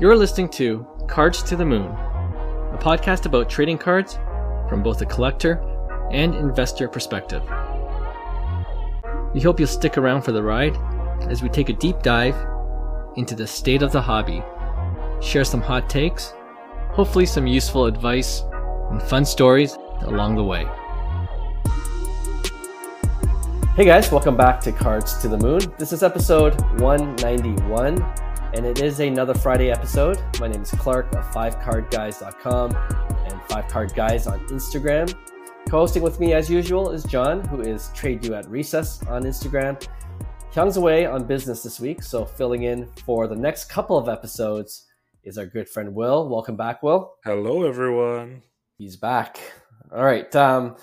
[0.00, 4.18] You're listening to Cards to the Moon, a podcast about trading cards
[4.68, 5.62] from both a collector
[6.10, 7.44] and investor perspective.
[9.34, 10.76] We hope you'll stick around for the ride
[11.30, 12.34] as we take a deep dive
[13.14, 14.42] into the state of the hobby,
[15.22, 16.34] share some hot takes,
[16.90, 18.42] hopefully, some useful advice,
[18.90, 20.66] and fun stories along the way.
[23.76, 25.60] Hey guys, welcome back to Cards to the Moon.
[25.78, 28.04] This is episode 191,
[28.54, 30.22] and it is another Friday episode.
[30.38, 35.12] My name is Clark of 5cardguys.com and 5cardguys on Instagram.
[35.68, 39.24] Co hosting with me, as usual, is John, who is Trade You at Recess on
[39.24, 39.84] Instagram.
[40.52, 44.86] Hyung's away on business this week, so filling in for the next couple of episodes
[45.24, 46.28] is our good friend Will.
[46.28, 47.14] Welcome back, Will.
[47.24, 48.42] Hello, everyone.
[48.78, 49.40] He's back.
[49.92, 50.32] All right.
[50.36, 50.76] Um,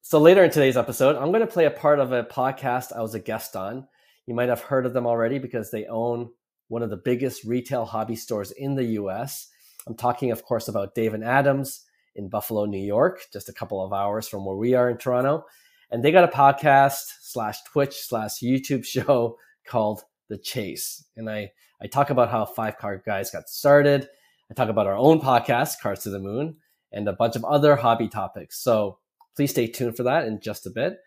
[0.00, 3.02] so later in today's episode, I'm going to play a part of a podcast I
[3.02, 3.86] was a guest on.
[4.24, 6.30] You might have heard of them already because they own
[6.68, 9.48] one of the biggest retail hobby stores in the US.
[9.86, 13.84] I'm talking, of course, about Dave and Adams in Buffalo, New York, just a couple
[13.84, 15.44] of hours from where we are in Toronto.
[15.90, 21.04] And they got a podcast slash Twitch slash YouTube show called The Chase.
[21.16, 21.50] And I,
[21.82, 24.08] I talk about how Five Card Guys got started.
[24.50, 26.56] I talk about our own podcast, Cards to the Moon,
[26.92, 28.62] and a bunch of other hobby topics.
[28.62, 28.98] So
[29.36, 30.98] Please stay tuned for that in just a bit.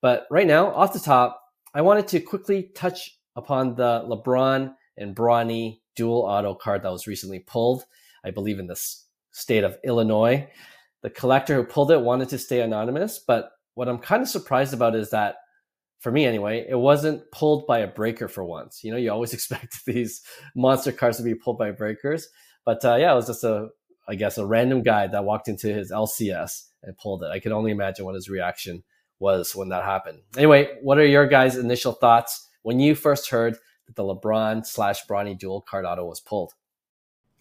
[0.00, 1.40] But right now, off the top,
[1.74, 7.06] I wanted to quickly touch upon the LeBron and Bronny dual auto card that was
[7.06, 7.84] recently pulled,
[8.24, 8.80] I believe in the
[9.32, 10.48] state of Illinois.
[11.02, 14.72] The collector who pulled it wanted to stay anonymous, but what I'm kind of surprised
[14.72, 15.36] about is that,
[15.98, 18.82] for me anyway, it wasn't pulled by a breaker for once.
[18.84, 20.22] You know, you always expect these
[20.54, 22.28] monster cards to be pulled by breakers,
[22.64, 23.68] but uh, yeah, it was just a,
[24.08, 27.30] I guess, a random guy that walked into his LCS and pulled it.
[27.30, 28.82] I can only imagine what his reaction
[29.18, 30.20] was when that happened.
[30.36, 35.06] Anyway, what are your guys' initial thoughts when you first heard that the LeBron slash
[35.06, 36.54] Bronny dual card auto was pulled?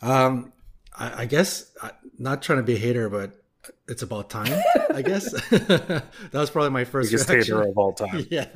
[0.02, 0.54] Um,
[0.98, 1.72] I, I guess
[2.18, 3.44] not trying to be a hater, but
[3.88, 4.62] it's about time.
[4.94, 6.04] I guess that
[6.34, 8.26] was probably my first biggest hater of all time.
[8.30, 8.48] Yeah,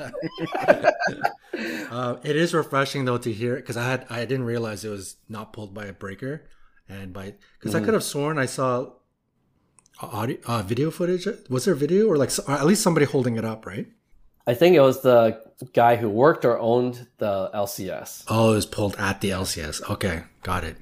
[1.90, 5.18] uh, it is refreshing though to hear because I had I didn't realize it was
[5.30, 6.46] not pulled by a breaker,
[6.88, 7.84] and by because mm-hmm.
[7.84, 8.92] I could have sworn I saw
[10.00, 13.46] audio uh, video footage was there video or like or at least somebody holding it
[13.46, 13.88] up right
[14.48, 15.40] i think it was the
[15.74, 20.24] guy who worked or owned the lcs oh it was pulled at the lcs okay
[20.44, 20.78] got it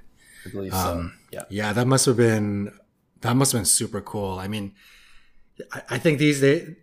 [0.46, 2.72] i believe so um, yeah yeah that must have been
[3.22, 4.74] that must have been super cool i mean
[5.74, 6.76] i, I think these days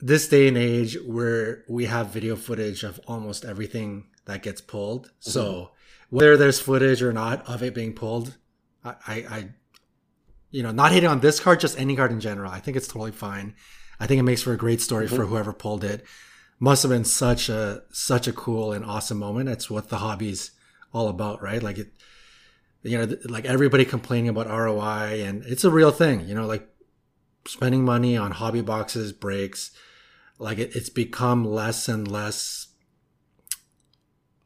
[0.00, 5.06] this day and age where we have video footage of almost everything that gets pulled
[5.06, 5.30] mm-hmm.
[5.30, 5.70] so
[6.10, 8.36] whether there's footage or not of it being pulled
[8.86, 9.48] I, I
[10.54, 12.48] you know, not hitting on this card, just any card in general.
[12.48, 13.56] I think it's totally fine.
[14.00, 15.16] I think it makes for a great story mm-hmm.
[15.16, 16.04] for whoever pulled it.
[16.58, 19.48] Must have been such a such a cool and awesome moment.
[19.48, 20.52] It's what the hobby's
[20.92, 21.62] all about, right?
[21.62, 21.92] Like it,
[22.82, 26.28] you know, like everybody complaining about ROI, and it's a real thing.
[26.28, 26.68] You know, like
[27.46, 29.72] spending money on hobby boxes, breaks,
[30.38, 32.68] like it, it's become less and less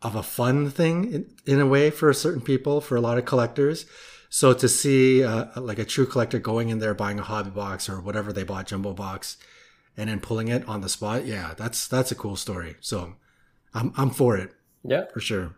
[0.00, 3.24] of a fun thing in, in a way for certain people, for a lot of
[3.24, 3.84] collectors
[4.28, 7.88] so to see uh, like a true collector going in there buying a hobby box
[7.88, 9.36] or whatever they bought jumbo box
[9.98, 12.76] and then pulling it on the spot, yeah, that's that's a cool story.
[12.80, 13.14] So
[13.74, 14.54] I'm I'm for it.
[14.84, 15.56] Yeah, for sure.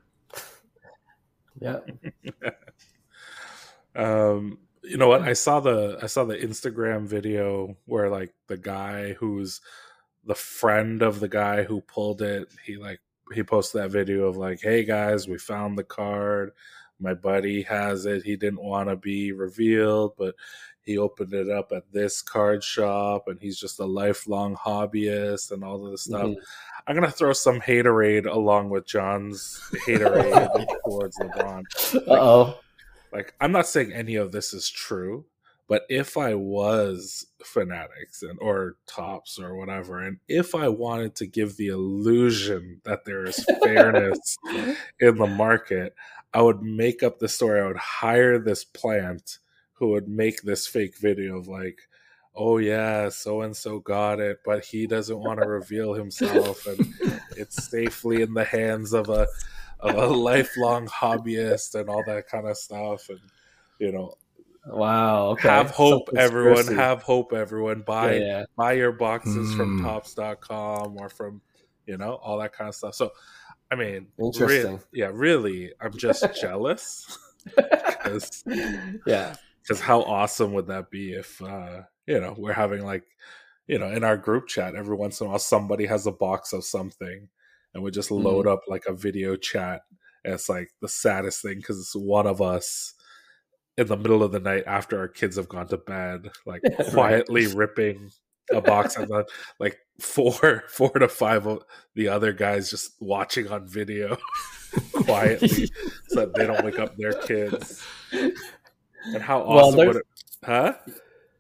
[1.61, 1.81] yeah.
[3.95, 5.23] um, you know what?
[5.23, 9.61] I saw the I saw the Instagram video where like the guy who's
[10.25, 13.01] the friend of the guy who pulled it, he like
[13.35, 16.53] he posted that video of like, "Hey guys, we found the card."
[17.01, 18.25] My buddy has it.
[18.25, 20.35] He didn't want to be revealed, but
[20.83, 25.63] he opened it up at this card shop and he's just a lifelong hobbyist and
[25.63, 26.23] all of this stuff.
[26.23, 26.41] Mm-hmm.
[26.87, 31.63] I'm gonna throw some haterade along with John's haterade towards LeBron.
[31.95, 32.59] Like, oh.
[33.13, 35.25] Like I'm not saying any of this is true,
[35.69, 41.27] but if I was fanatics and or Topps or whatever, and if I wanted to
[41.27, 44.37] give the illusion that there is fairness
[45.01, 45.95] in the market,
[46.33, 47.61] I would make up the story.
[47.61, 49.39] I would hire this plant
[49.75, 51.81] who would make this fake video of like,
[52.37, 56.95] oh yeah, so and so got it, but he doesn't want to reveal himself, and
[57.37, 59.27] it's safely in the hands of a
[59.81, 63.21] of a lifelong hobbyist and all that kind of stuff, and
[63.79, 64.15] you know.
[64.67, 65.29] Wow.
[65.29, 65.49] Okay.
[65.49, 66.67] Have hope, everyone.
[66.67, 67.81] Have hope, everyone.
[67.81, 68.45] Buy yeah, yeah.
[68.57, 69.57] buy your boxes mm.
[69.57, 71.41] from Topps.com or from
[71.87, 72.95] you know all that kind of stuff.
[72.95, 73.11] So
[73.71, 74.75] I mean, interesting.
[74.75, 77.19] Re- yeah, really, I'm just jealous.
[78.03, 78.43] Cause,
[79.07, 83.05] yeah, because how awesome would that be if uh, you know we're having like
[83.67, 86.53] you know in our group chat every once in a while somebody has a box
[86.53, 87.29] of something
[87.75, 88.53] and we just load mm.
[88.53, 89.83] up like a video chat
[90.25, 92.95] And it's like the saddest thing because it's one of us
[93.77, 97.47] in the middle of the night after our kids have gone to bed, like quietly
[97.47, 98.11] ripping
[98.53, 99.25] a box and then
[99.59, 101.65] like four four to five of
[101.95, 104.17] the other guys just watching on video
[104.93, 105.69] quietly
[106.09, 107.83] so that they don't wake up their kids.
[108.13, 110.07] And how awesome there's- would it
[110.45, 110.75] huh?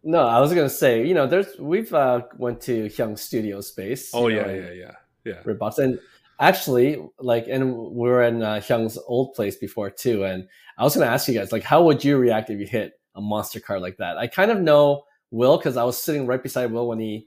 [0.02, 4.10] No, I was gonna say, you know, there's we've uh, went to Hyung Studio Space.
[4.14, 4.92] Oh you know, yeah, yeah, yeah.
[5.22, 5.42] Yeah.
[5.42, 5.98] Redbox, and
[6.38, 10.24] actually, like, and we were in uh, Hyung's old place before too.
[10.24, 10.48] And
[10.78, 13.20] I was gonna ask you guys, like, how would you react if you hit a
[13.20, 14.16] monster card like that?
[14.16, 17.26] I kind of know Will because I was sitting right beside Will when he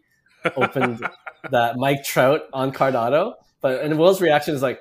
[0.55, 1.05] opened
[1.51, 4.79] that Mike Trout on card auto, but and Will's reaction is like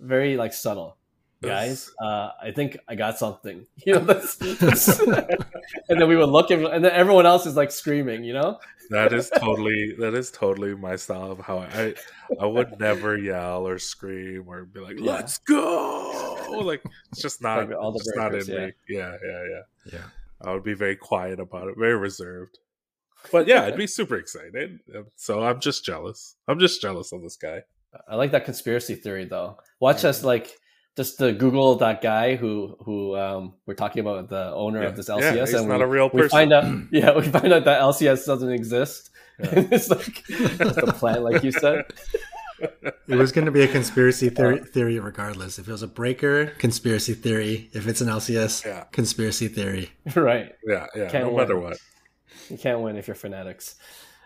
[0.00, 0.96] very like subtle.
[1.42, 3.66] Guys, uh, I think I got something.
[3.86, 4.98] You know, that's, that's-
[5.88, 8.24] and then we would look, at, and then everyone else is like screaming.
[8.24, 8.58] You know,
[8.90, 11.94] that is totally that is totally my style of how I
[12.40, 16.82] I would never yell or scream or be like let's go like
[17.12, 18.66] it's just not all the it's just not in yeah.
[18.66, 19.98] me yeah yeah yeah Yeah.
[20.44, 22.58] I would be very quiet about it very reserved
[23.32, 24.80] but yeah I'd be super excited
[25.16, 27.62] so I'm just jealous I'm just jealous of this guy
[28.08, 29.58] I like that conspiracy theory though.
[29.80, 30.56] Watch us like
[30.96, 34.96] just to Google that guy who who um, we're talking about the owner yeah, of
[34.96, 36.22] this LCS yeah, he's and not we, a real person.
[36.22, 39.10] we find out yeah we find out that LCS doesn't exist.
[39.38, 39.48] Yeah.
[39.52, 41.84] it's like just a plan, like you said.
[43.08, 45.60] It was going to be a conspiracy theory, theory regardless.
[45.60, 47.70] If it was a breaker, conspiracy theory.
[47.72, 48.84] If it's an LCS, Yeah.
[48.90, 49.90] conspiracy theory.
[50.16, 51.36] right, yeah yeah Can't no win.
[51.36, 51.78] matter what
[52.50, 53.76] you can't win if you're fanatics.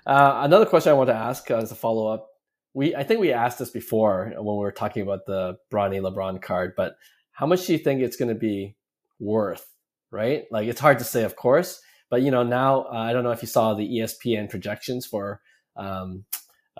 [0.07, 2.29] Uh, another question I want to ask uh, as a follow up.
[2.73, 6.41] We I think we asked this before when we were talking about the Bronny LeBron
[6.41, 6.95] card, but
[7.33, 8.77] how much do you think it's going to be
[9.19, 9.67] worth?
[10.11, 13.25] Right, like it's hard to say, of course, but you know now uh, I don't
[13.25, 15.41] know if you saw the ESPN projections for
[15.77, 16.25] um,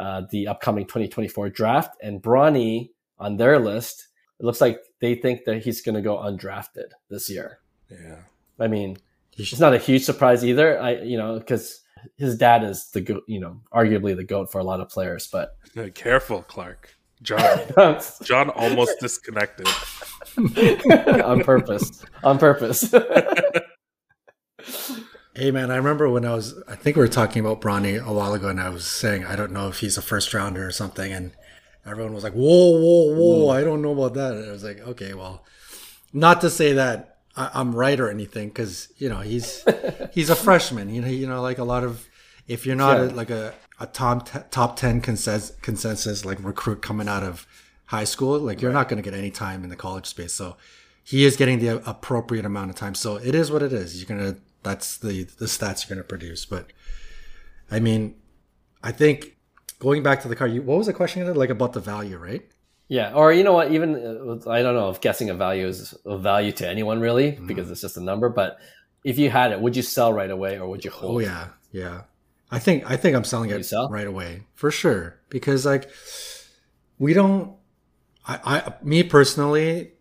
[0.01, 4.09] uh, the upcoming 2024 draft, and Bronny on their list,
[4.39, 7.61] it looks like they think that he's going to go undrafted this year.
[7.91, 8.23] yeah
[8.59, 8.97] I mean,
[9.37, 10.81] it's not a huge surprise either.
[10.81, 11.81] I you know because
[12.17, 15.29] his dad is the go- you know arguably the goat for a lot of players,
[15.31, 15.57] but
[15.95, 17.41] careful Clark John
[18.23, 19.69] John almost disconnected
[21.25, 22.93] on purpose, on purpose.
[25.41, 28.13] Hey man, I remember when I was I think we were talking about Bronny a
[28.13, 30.71] while ago and I was saying I don't know if he's a first rounder or
[30.71, 31.33] something and
[31.87, 34.35] everyone was like, Whoa, whoa, whoa, I don't know about that.
[34.35, 35.43] And I was like, Okay, well
[36.13, 39.65] not to say that I, I'm right or anything, because you know, he's
[40.13, 40.95] he's a freshman.
[40.95, 42.07] You know, you know, like a lot of
[42.47, 46.83] if you're not a, like a, a top t- top ten consensus, consensus like recruit
[46.83, 47.47] coming out of
[47.87, 50.35] high school, like you're not going to get any time in the college space.
[50.35, 50.59] So
[51.03, 52.95] he is getting the appropriate amount of time.
[52.95, 53.97] So it is what it is.
[53.97, 56.45] You're gonna that's the the stats you're gonna produce.
[56.47, 56.67] But
[57.71, 58.17] I mean,
[58.83, 59.37] I think
[59.79, 62.43] going back to the car, you, what was the question like about the value, right?
[62.89, 63.71] yeah, or you know what?
[63.71, 67.31] Even uh, I don't know if guessing a value is of value to anyone really
[67.47, 68.29] because it's just a number.
[68.29, 68.59] But
[69.05, 71.17] if you had it, would you sell right away or would you hold?
[71.17, 72.03] Oh yeah, yeah.
[72.51, 73.89] I think I think I'm selling You it sell?
[73.89, 75.89] right away for sure because like
[76.99, 77.55] we don't.
[78.27, 79.93] I, I me personally,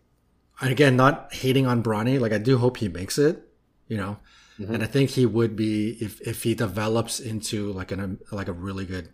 [0.60, 2.18] and again, not hating on Bronny.
[2.20, 3.48] Like I do hope he makes it,
[3.86, 4.18] you know,
[4.60, 4.70] Mhm.
[4.74, 8.52] and I think he would be if if he develops into like an like a
[8.52, 9.08] really good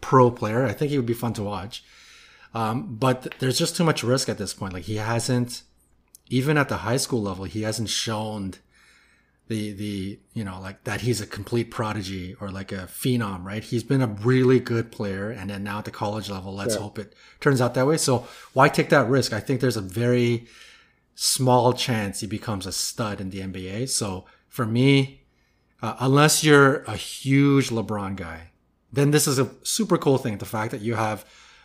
[0.00, 0.66] pro player.
[0.66, 1.84] I think he would be fun to watch.
[2.54, 4.72] Um, but there's just too much risk at this point.
[4.74, 5.62] Like he hasn't,
[6.28, 8.54] even at the high school level, he hasn't shown
[9.48, 13.62] the the you know like that he's a complete prodigy or like a phenom right
[13.64, 16.80] he's been a really good player and then now at the college level let's Yeah.
[16.80, 19.82] hope it turns out that way so why take that risk i think there's a
[19.82, 20.46] very
[21.14, 24.24] small chance he becomes a stud in the nba so
[24.56, 24.88] for me
[25.84, 28.40] uh, unless you're a huge lebron guy
[28.98, 31.18] then this is a super cool thing the fact that you have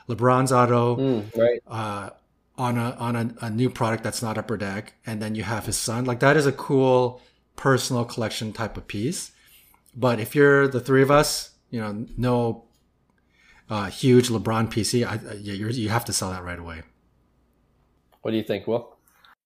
[0.08, 1.62] lebron's auto Mm, right.
[1.80, 2.10] uh,
[2.58, 5.66] on a on a, a new product that's not upper deck, and then you have
[5.66, 6.04] his son.
[6.04, 7.22] Like that is a cool
[7.56, 9.32] personal collection type of piece.
[9.96, 12.66] But if you're the three of us, you know, no
[13.70, 16.84] uh, huge LeBron PC, I, you're, you have to sell that right away.
[18.24, 18.98] What do you think, Will?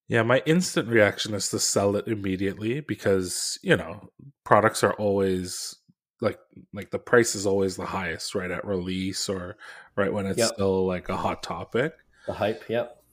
[0.07, 4.09] Yeah, my instant reaction is to sell it immediately because, you know,
[4.43, 5.75] products are always
[6.21, 6.39] like
[6.71, 9.57] like the price is always the highest right at release or
[9.95, 10.53] right when it's Yep.
[10.53, 11.93] still like a hot topic.
[12.27, 12.63] The hype.
[12.69, 13.03] Yep.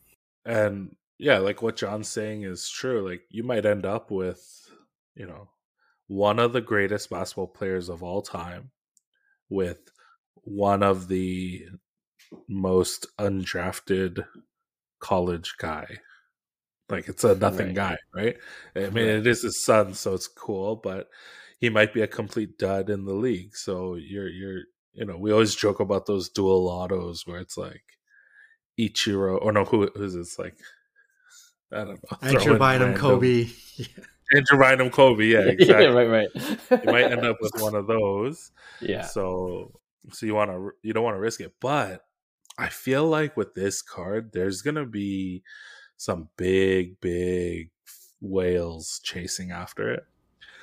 [0.45, 3.09] And yeah, like what John's saying is true.
[3.09, 4.43] Like you might end up with,
[5.15, 5.49] you know,
[6.07, 8.71] one of the greatest basketball players of all time
[9.49, 9.79] with
[10.35, 11.67] one of the
[12.49, 14.25] most undrafted
[15.01, 15.99] college guy.
[16.91, 17.75] Like it's a nothing Right.
[17.75, 18.37] guy, right?
[18.75, 19.17] I mean, Right.
[19.17, 21.09] it is his son, so it's cool, but
[21.61, 23.55] he might be a complete dud in the league.
[23.57, 27.85] So you're you're you know, we always joke about those dual autos where it's like
[28.79, 30.21] Ichiro or no, who is it?
[30.21, 30.57] It's like
[31.73, 32.19] I don't know.
[32.23, 33.47] And throw you're in buying him random- Kobe.
[34.33, 35.25] And you're Kobe.
[35.27, 35.87] Yeah, exactly.
[35.87, 36.29] yeah, right, right.
[36.85, 38.53] you might end up with one of those.
[38.81, 39.03] Yeah.
[39.03, 39.73] So
[40.13, 42.05] so you want to you don't want to risk it, but
[42.57, 45.43] I feel like with this card, there's gonna be
[46.01, 47.69] some big, big
[48.23, 50.03] whales chasing after it.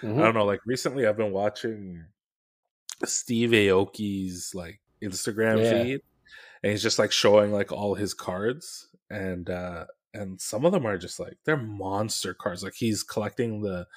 [0.01, 0.20] Mhm.
[0.20, 0.46] I don't know.
[0.46, 2.06] Like recently, I've been watching
[3.06, 5.84] Steve Aoki's like Instagram Yeah.
[5.84, 6.01] feed,
[6.63, 10.88] and he's just like showing like all his cards, and uh and some of them
[10.88, 12.63] are just like they're monster cards.
[12.63, 13.88] Like he's collecting the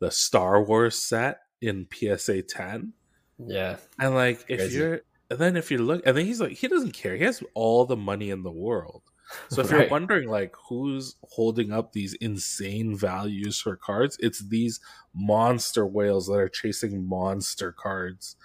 [0.00, 2.92] the Star Wars set in PSA ten,
[3.38, 3.78] Yeah.
[3.98, 4.78] and like if Crazy.
[4.78, 5.00] you're
[5.30, 7.16] and then if you look, and then he's like he doesn't care.
[7.16, 9.02] He has all the money in the world.
[9.48, 14.80] So if you're wondering like who's holding up these insane values for cards, it's these
[15.14, 18.36] monster whales that are chasing monster cards.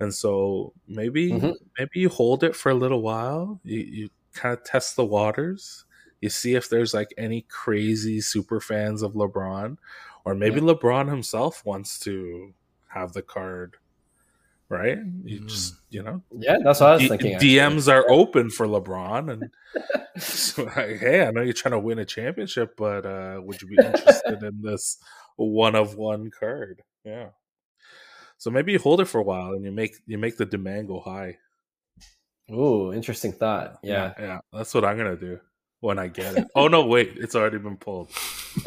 [0.00, 1.54] And so maybe Mhm.
[1.78, 3.60] maybe you hold it for a little while.
[3.64, 5.84] You you kind of test the waters.
[6.20, 9.76] You see if there's like any crazy super fans of LeBron,
[10.24, 12.54] or maybe LeBron himself wants to
[12.88, 13.76] have the card.
[14.70, 14.98] Right?
[15.24, 15.48] You Mm.
[15.48, 17.34] just you know Yeah, that's what I was D- thinking.
[17.34, 17.48] actually.
[17.50, 19.50] DMs are open for LeBron, and
[20.22, 23.68] so, like, hey, I know you're trying to win a championship, but uh, would you
[23.68, 24.98] be interested in this
[25.36, 26.82] one of one card?
[27.04, 27.28] Yeah.
[28.38, 30.88] So maybe you hold it for a while and you make you make the demand
[30.88, 31.36] go high.
[32.50, 33.78] Ooh, interesting thought.
[33.82, 34.12] Yeah.
[34.18, 35.40] yeah, that's what I'm gonna do
[35.80, 36.48] when I get it.
[36.54, 38.10] oh no, wait, it's already been pulled.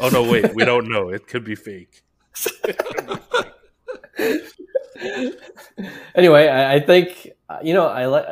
[0.00, 1.08] Oh no, wait, we don't know.
[1.10, 2.02] It could be fake.
[6.14, 7.28] anyway, I, I think
[7.62, 8.26] you know I like.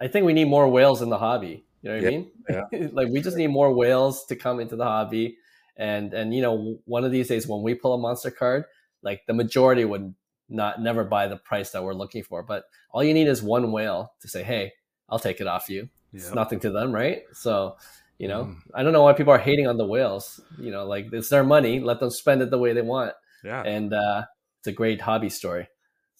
[0.00, 1.64] I think we need more whales in the hobby.
[1.82, 2.02] You know what
[2.48, 2.90] Yeah, I mean?
[2.94, 5.38] like we just need more whales to come into the hobby,
[5.76, 8.64] and and you know one of these days when we pull a monster card,
[9.02, 10.14] like the majority would
[10.48, 12.42] not never buy the price that we're looking for.
[12.42, 14.72] But all you need is one whale to say, "Hey,
[15.08, 16.34] I'll take it off you." It's Yeah.
[16.34, 17.22] nothing to them, right?
[17.32, 17.76] So.
[18.16, 18.56] You know, Mm.
[18.72, 20.40] I don't know why people are hating on the whales.
[20.56, 21.80] You know, like it's their money.
[21.80, 23.60] Let them spend it the way they want Yeah.
[23.62, 24.22] and uh,
[24.60, 25.66] it's a great hobby story.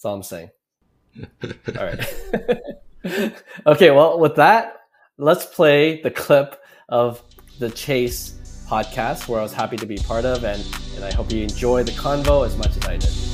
[0.04, 0.50] That's all I'm saying.
[1.78, 3.34] All right.
[3.66, 4.80] okay, well, with that,
[5.16, 7.22] let's play the clip of
[7.58, 10.62] the Chase podcast, where I was happy to be part of, and
[10.96, 13.33] and I hope you enjoy the convo as much as I did.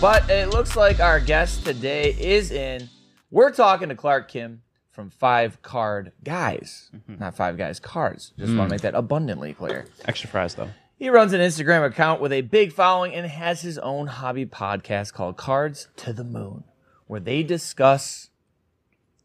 [0.00, 2.88] But it looks like our guest today is in.
[3.32, 4.62] We're talking to Clark Kim
[4.92, 7.18] from Five Card Guys, mm-hmm.
[7.18, 8.32] not Five Guys Cards.
[8.38, 8.70] Just want to hmm.
[8.70, 9.86] make that abundantly clear.
[10.04, 10.70] Extra fries though.
[10.96, 15.14] He runs an Instagram account with a big following and has his own hobby podcast
[15.14, 16.62] called Cards to the Moon,
[17.08, 18.30] where they discuss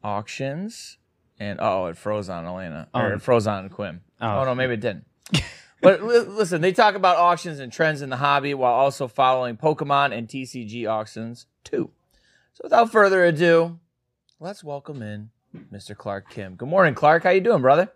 [0.04, 0.98] auctions
[1.40, 3.16] and oh, it froze on Elena or Oh.
[3.16, 4.00] it froze on Quim.
[4.20, 4.40] Oh.
[4.40, 5.06] Oh, no, maybe it didn't.
[5.84, 9.58] but li- listen, they talk about auctions and trends in the hobby while also following
[9.58, 11.92] Pokemon and TCG auctions too.
[12.54, 13.80] So without further ado,
[14.40, 15.30] let's welcome in
[15.72, 15.96] Mr.
[15.96, 16.56] Clark Kim.
[16.56, 17.24] Good morning, Clark.
[17.24, 17.92] How you doing, brother?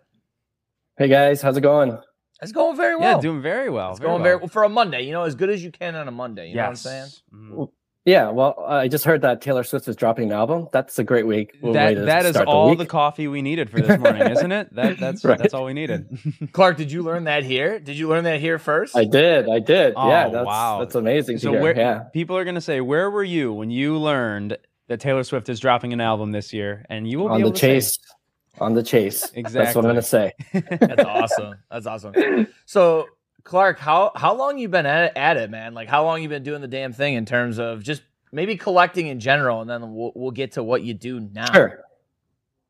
[0.96, 1.96] Hey guys, how's it going?
[2.40, 3.16] It's going very well.
[3.16, 3.90] Yeah, doing very well.
[3.90, 5.02] It's going very well for a Monday.
[5.02, 6.50] You know, as good as you can on a Monday.
[6.50, 7.06] You know what I'm saying?
[7.34, 7.64] Mm-hmm.
[8.04, 10.68] Yeah, well, I just heard that Taylor Swift is dropping an album.
[10.72, 11.58] That's a great week.
[11.60, 12.78] way That that is all week.
[12.78, 14.74] the coffee we needed for this morning, isn't it?
[14.74, 15.36] That that's Right.
[15.38, 16.08] that's all we needed.
[16.52, 17.78] Clark, did you learn that here?
[17.78, 18.96] Did you learn that here first?
[18.96, 19.92] I did, I did.
[19.94, 20.78] Oh, yeah, Oh, that's wow.
[20.78, 21.36] that's amazing.
[21.38, 21.62] so to hear.
[21.62, 21.98] where yeah.
[22.14, 25.92] people are gonna say, where were you when you learned that Taylor Swift is dropping
[25.92, 26.86] an album this year?
[26.88, 27.98] And you will be on be the able to say- chase,
[28.58, 29.30] on the chase.
[29.34, 29.50] Exactly.
[29.64, 30.32] That's what I'm gonna say.
[30.52, 31.54] That's awesome.
[31.70, 32.46] That's awesome.
[32.64, 33.06] So,
[33.48, 35.72] Clark, how how long you been at it, at it, man?
[35.72, 39.06] Like, how long you been doing the damn thing in terms of just maybe collecting
[39.06, 41.50] in general, and then we'll we'll get to what you do now.
[41.52, 41.80] Sure.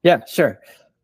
[0.05, 0.61] Yeah, sure.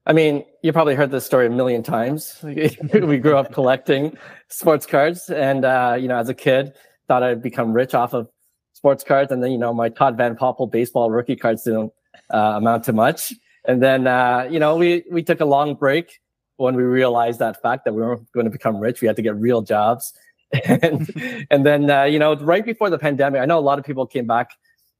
[0.06, 2.38] I mean, you probably heard this story a million times.
[2.42, 4.16] we grew up collecting
[4.48, 6.72] sports cards, and uh, you know, as a kid,
[7.08, 8.28] thought I'd become rich off of
[8.74, 11.92] sports cards, and then you know, my Todd Van Poppel baseball rookie cards didn't
[12.32, 13.32] uh, amount to much.
[13.66, 16.20] And then uh, you know, we we took a long break
[16.56, 19.00] when we realized that fact that we weren't going to become rich.
[19.00, 20.12] We had to get real jobs,
[20.64, 23.84] and and then uh, you know, right before the pandemic, I know a lot of
[23.84, 24.50] people came back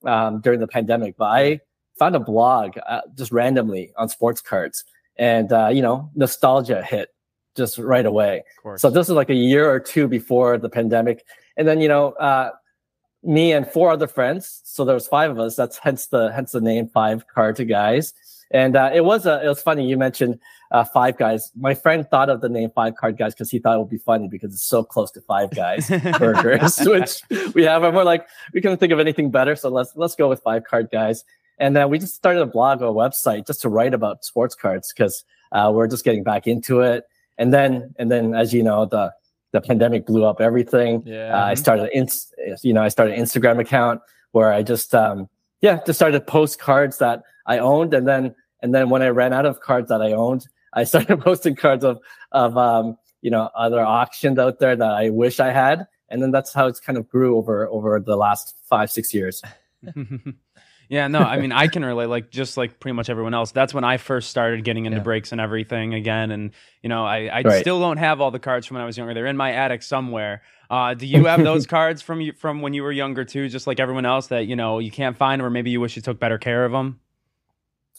[0.04, 1.60] um, during the pandemic, but I
[1.98, 4.84] found a blog uh, just randomly on sports cards
[5.16, 7.10] and uh, you know nostalgia hit
[7.56, 8.42] just right away
[8.76, 11.24] so this is like a year or two before the pandemic
[11.56, 12.50] and then you know uh,
[13.22, 16.50] me and four other friends so there was five of us that's hence the hence
[16.50, 18.12] the name five card to guys
[18.54, 19.86] And uh, it was a, it was funny.
[19.86, 20.38] You mentioned
[20.74, 21.52] uh, Five Guys.
[21.56, 23.96] My friend thought of the name Five Card Guys because he thought it would be
[23.96, 25.88] funny because it's so close to Five Guys
[26.18, 27.22] burgers, which
[27.54, 27.84] we have.
[27.84, 30.64] And we're like, we couldn't think of anything better, so let's let's go with Five
[30.64, 31.24] Card Guys.
[31.58, 34.56] And then we just started a blog or a website just to write about sports
[34.56, 37.04] cards because uh, we're just getting back into it.
[37.38, 39.14] And then and then as you know the
[39.52, 41.04] the pandemic blew up everything.
[41.06, 41.32] Yeah.
[41.32, 42.08] Uh, I started, in,
[42.64, 44.00] you know, I started an Instagram account
[44.32, 45.28] where I just, um,
[45.60, 49.32] yeah, just started post cards that I owned, and then and then when I ran
[49.32, 51.98] out of cards that I owned, I started posting cards of
[52.32, 56.30] of um, you know other auctions out there that I wish I had, and then
[56.30, 59.42] that's how it's kind of grew over over the last five six years.
[60.88, 63.52] yeah, no, I mean, I can relate, like, just like pretty much everyone else.
[63.52, 65.02] That's when I first started getting into Yeah.
[65.02, 66.30] breaks and everything again.
[66.30, 66.52] And,
[66.82, 67.60] you know, I, I Right.
[67.60, 69.14] still don't have all the cards from when I was younger.
[69.14, 70.42] They're in my attic somewhere.
[70.70, 73.66] Uh, do you have those cards from you from when you were younger too, just
[73.66, 76.18] like everyone else that, you know, you can't find or maybe you wish you took
[76.18, 76.98] better care of them?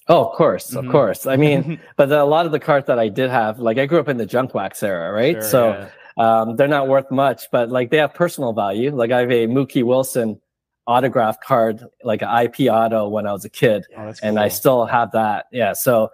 [0.07, 0.85] Oh, of course, Mhm.
[0.85, 1.25] of course.
[1.25, 3.85] I mean, but the, a lot of the cards that I did have, like I
[3.85, 5.33] grew up in the junk wax era, right?
[5.35, 8.95] Sure, so um, they're not worth much, but like they have personal value.
[8.95, 10.39] Like I have a Mookie Wilson
[10.87, 13.85] autograph card, like an IP auto when I was a kid.
[13.97, 15.47] Oh, and I still have that.
[15.51, 16.11] Yeah, so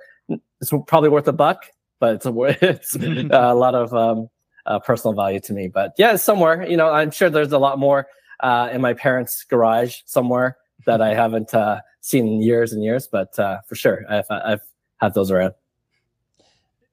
[0.61, 1.65] it's probably worth a buck,
[1.99, 2.95] but it's a, it's
[3.31, 4.29] a lot of um,
[4.65, 5.67] uh, personal value to me.
[5.67, 6.65] But yeah, it's somewhere.
[6.65, 8.07] You know, I'm sure there's a lot more
[8.39, 13.07] uh, in my parents' garage somewhere that I haven't uh, seen years and years.
[13.07, 14.61] But uh, for sure, I've I've
[14.99, 15.53] had those around.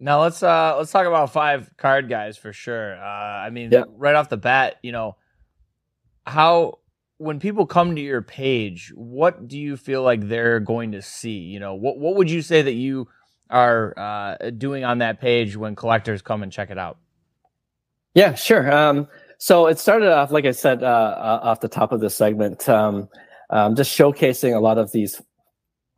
[0.00, 2.94] Now let's uh let's talk about five card guys for sure.
[2.96, 3.02] Uh
[3.46, 3.82] I mean Yeah.
[3.96, 5.16] right off the bat, you know,
[6.26, 6.78] how
[7.16, 11.38] when people come to your page, what do you feel like they're going to see?
[11.38, 13.08] You know, what what would you say that you
[13.50, 16.98] are uh doing on that page when collectors come and check it out?
[18.14, 18.72] Yeah, sure.
[18.72, 22.14] Um, so it started off, like I said, uh, uh, off the top of this
[22.16, 23.08] segment, um,
[23.50, 25.20] um, just showcasing a lot of these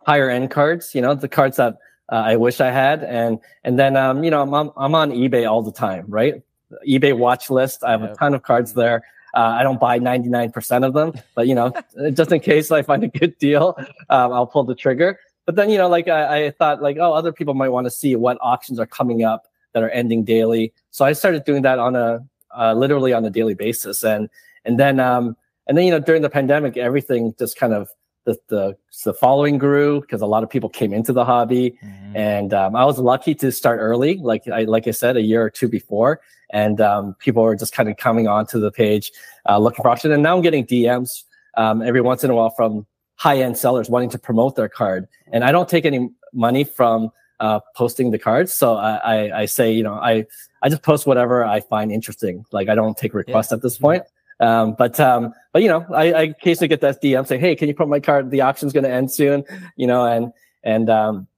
[0.06, 0.94] higher end cards.
[0.94, 1.78] You know, the cards that
[2.10, 5.10] uh, I wish I had, and and then um, you know, I'm on- I'm on
[5.10, 6.42] eBay all the time, right?
[6.86, 7.82] eBay watch list.
[7.84, 9.02] I have a ton of cards there.
[9.34, 11.72] Uh, I don't buy 99% of them, but you know,
[12.12, 13.76] just in case I find a good deal,
[14.08, 15.18] um, I'll pull the trigger.
[15.46, 17.90] But then, you know, like I, I thought, like, oh, other people might want to
[17.90, 20.72] see what auctions are coming up that are ending daily.
[20.90, 22.24] So I started doing that on a
[22.56, 24.28] uh, literally on a daily basis, and
[24.64, 25.36] and then um
[25.70, 27.88] and then you know during the pandemic, everything just kind of
[28.24, 31.78] the the the following grew because a lot of people came into the hobby,
[32.16, 35.44] and um, I was lucky to start early, like I like I said, a year
[35.44, 39.12] or two before, and um, people were just kind of coming onto the page
[39.48, 41.22] uh, looking for auction, and now I'm getting DMs
[41.56, 45.06] um, every once in a while from high end sellers wanting to promote their card,
[45.32, 49.44] and I don't take any money from uh, posting the cards, so I, I I
[49.44, 50.26] say you know I
[50.62, 54.02] I just post whatever I find interesting, like I don't take requests at this point.
[54.40, 57.68] Um, but um, but you know, I, I occasionally get that DM saying, "Hey, can
[57.68, 58.30] you put my card?
[58.30, 59.44] The auction's going to end soon."
[59.76, 60.32] You know, and
[60.64, 61.28] and um,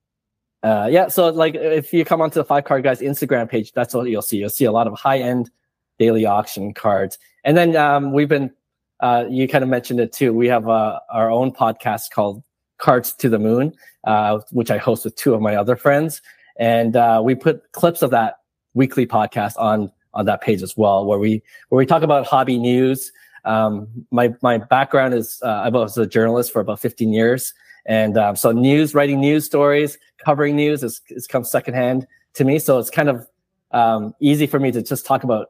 [0.62, 1.08] uh, yeah.
[1.08, 4.22] So like, if you come onto the Five Card Guys Instagram page, that's what you'll
[4.22, 4.38] see.
[4.38, 5.50] You'll see a lot of high end
[5.98, 8.52] daily auction cards, and then um, we've been.
[9.00, 10.32] Uh, you kind of mentioned it too.
[10.32, 12.44] We have uh, our own podcast called
[12.78, 16.22] Cards to the Moon, uh, which I host with two of my other friends,
[16.56, 18.36] and uh, we put clips of that
[18.74, 22.58] weekly podcast on on that page as well, where we where we talk about hobby
[22.58, 23.12] news.
[23.44, 27.54] Um, my my background is uh, I was a journalist for about 15 years,
[27.86, 32.58] and um, so news, writing news stories, covering news is is come secondhand to me.
[32.58, 33.26] So it's kind of
[33.72, 35.48] um, easy for me to just talk about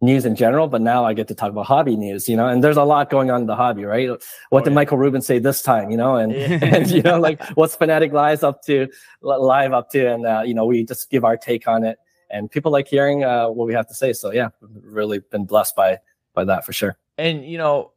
[0.00, 2.46] news in general, but now I get to talk about hobby news, you know.
[2.46, 4.08] And there's a lot going on in the hobby, right?
[4.08, 4.20] What
[4.52, 4.74] Oh, did yeah.
[4.74, 6.16] Michael Rubin say this time, you know?
[6.16, 6.58] And Yeah.
[6.62, 8.88] and you know, like what's Fanatics Live's up to,
[9.22, 11.98] live up to, and uh, you know, we just give our take on it,
[12.34, 14.12] and people like hearing uh, what we have to say.
[14.12, 15.98] So yeah, really been blessed by
[16.34, 16.96] by that for sure.
[17.16, 17.92] And you know,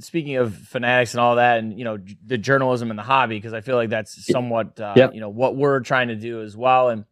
[0.00, 3.36] speaking of fanatics and all that, and you know, j- the journalism and the hobby,
[3.36, 5.14] because I feel like that's somewhat, uh, Yep.
[5.14, 6.90] you know, what we're trying to do as well.
[6.90, 7.04] And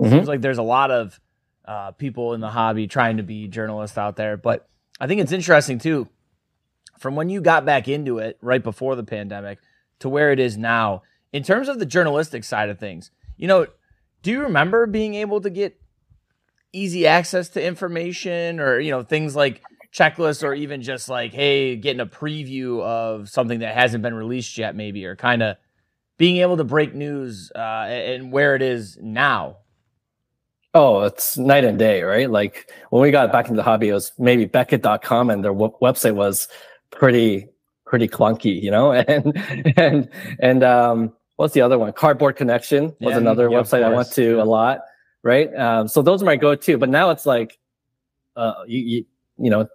[0.00, 0.10] Mhm.
[0.10, 1.20] seems like there's a lot of
[1.66, 4.36] uh, people in the hobby trying to be journalists out there.
[4.36, 4.68] But
[5.00, 6.08] I think it's interesting too,
[6.96, 9.58] from when you got back into it right before the pandemic
[9.98, 13.10] to where it is now, in terms of the journalistic side of things.
[13.36, 13.66] You know,
[14.26, 15.80] do you remember being able to get
[16.72, 19.62] easy access to information or you know things like
[19.92, 24.58] checklists or even just like hey getting a preview of something that hasn't been released
[24.58, 25.56] yet maybe or kind of
[26.18, 29.58] being able to break news uh, and where it is now
[30.74, 32.30] Oh, it's night and day, right?
[32.30, 35.72] Like when we got back into the hobby, it was maybe Beckett.com and their w-
[35.80, 36.48] website was
[36.90, 37.48] pretty,
[37.86, 38.92] pretty clunky, you know?
[39.08, 40.08] And, and,
[40.38, 41.92] and, um, what's the other one?
[41.92, 44.80] Cardboard Connection was Yeah, another yeah, website I went to a lot,
[45.22, 45.54] right?
[45.54, 47.58] Um, so those are my go-to, but now it's like,
[48.36, 49.04] uh, you, you,
[49.38, 49.68] you know,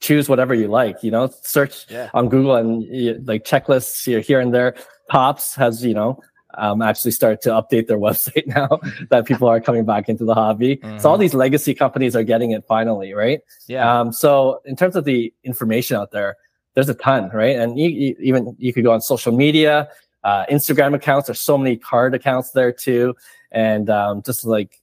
[0.00, 2.08] choose whatever you like, you know, search Yeah.
[2.14, 4.74] on Google and you, like checklists here, here and there.
[5.10, 6.20] Topps has, you know,
[6.54, 8.78] um, actually started to update their website now
[9.10, 10.80] that people are coming back into the hobby.
[10.98, 13.40] So all these legacy companies are getting it finally, right?
[13.66, 14.00] Yeah.
[14.00, 16.36] Um, so in terms of the information out there,
[16.74, 17.56] there's a ton, right?
[17.56, 19.88] And you, you, even you could go on social media,
[20.24, 21.26] uh, Instagram accounts.
[21.28, 23.14] There's so many card accounts there too,
[23.52, 24.80] and um, just like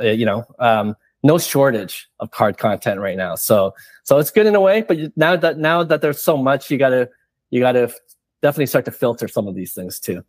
[0.00, 3.34] uh, you know, um, no shortage of card content right now.
[3.34, 6.70] So so it's good in a way, but now that now that there's so much,
[6.70, 7.08] you gotta
[7.50, 7.92] you gotta
[8.42, 10.24] definitely start to filter some of these things too.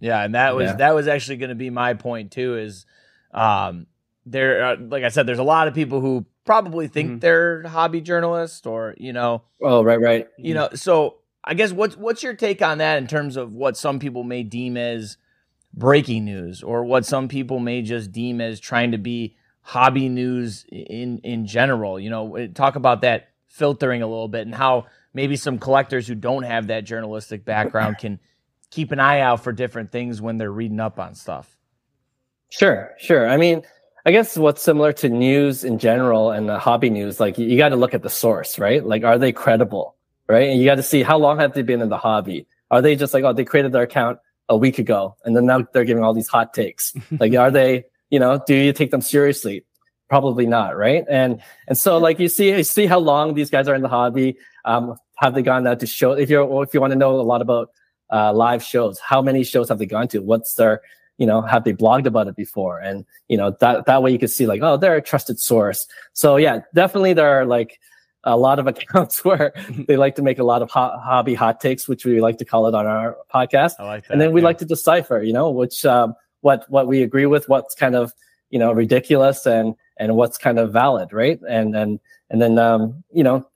[0.00, 0.76] Yeah, and that was Yeah.
[0.76, 2.56] that was actually going to be my point too.
[2.58, 2.86] Is
[3.32, 3.86] um,
[4.26, 7.20] there, uh, like I said, there's a lot of people who probably think Mhm.
[7.20, 10.26] they're hobby journalists, or you know, Oh, right, right.
[10.36, 10.68] you know.
[10.74, 14.22] So I guess what's what's your take on that in terms of what some people
[14.22, 15.16] may deem as
[15.74, 20.64] breaking news, or what some people may just deem as trying to be hobby news
[20.70, 21.98] in in general?
[21.98, 26.06] You know, eh, talk about that filtering a little bit and how maybe some collectors
[26.06, 28.18] who don't have that journalistic background can
[28.70, 31.58] keep an eye out for different things when they're reading up on stuff.
[32.48, 33.28] Sure, sure.
[33.28, 33.62] I mean,
[34.04, 37.70] I guess what's similar to news in general and the hobby news, like you, got
[37.70, 38.84] to look at the source, right?
[38.84, 39.94] Like, are they credible,
[40.28, 40.48] right?
[40.48, 42.46] And you got to see how long have they been in the hobby?
[42.70, 45.66] Are they just like, oh, they created their account a week ago, and then now
[45.72, 46.94] they're giving all these hot takes?
[47.20, 49.64] like, are they, you know, do you take them seriously?
[50.08, 51.04] Probably not, right?
[51.08, 53.88] And and so like you see, you see how long these guys are in the
[53.88, 54.36] hobby.
[54.64, 56.12] Um, have they gone out to show?
[56.12, 57.70] If you're, if you want to know a lot about
[58.12, 60.18] uh, live shows, how many shows have they gone to?
[60.20, 60.82] What's their
[61.18, 64.18] you know have they blogged about it before and you know that that way you
[64.18, 67.78] can see like oh they're a trusted source so yeah definitely there are like
[68.24, 69.52] a lot of accounts where
[69.88, 72.44] they like to make a lot of ho- hobby hot takes which we like to
[72.44, 73.74] call it on our podcast.
[73.78, 74.12] I like that.
[74.12, 74.46] and then we yeah.
[74.46, 78.12] like to decipher you know which um, what what we agree with what's kind of
[78.50, 81.40] you know ridiculous and and what's kind of valid right?
[81.48, 83.46] And and and then um you know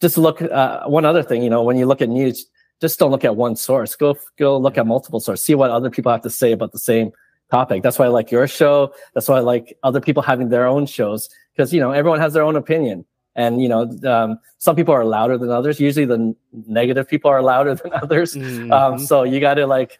[0.00, 2.46] just look uh, one other thing you know when you look at news
[2.82, 3.94] just don't look at one source.
[3.94, 5.44] Go go look at multiple sources.
[5.44, 7.12] See what other people have to say about the same
[7.50, 7.82] topic.
[7.82, 8.92] That's why i like your show.
[9.14, 11.30] That's why i like other people having their own shows.
[11.54, 15.04] Because you know everyone has their own opinion and you know um, some people are
[15.04, 16.34] louder than others usually the
[16.66, 18.72] negative people are louder than others Mm-hmm.
[18.72, 19.98] um, so you got to like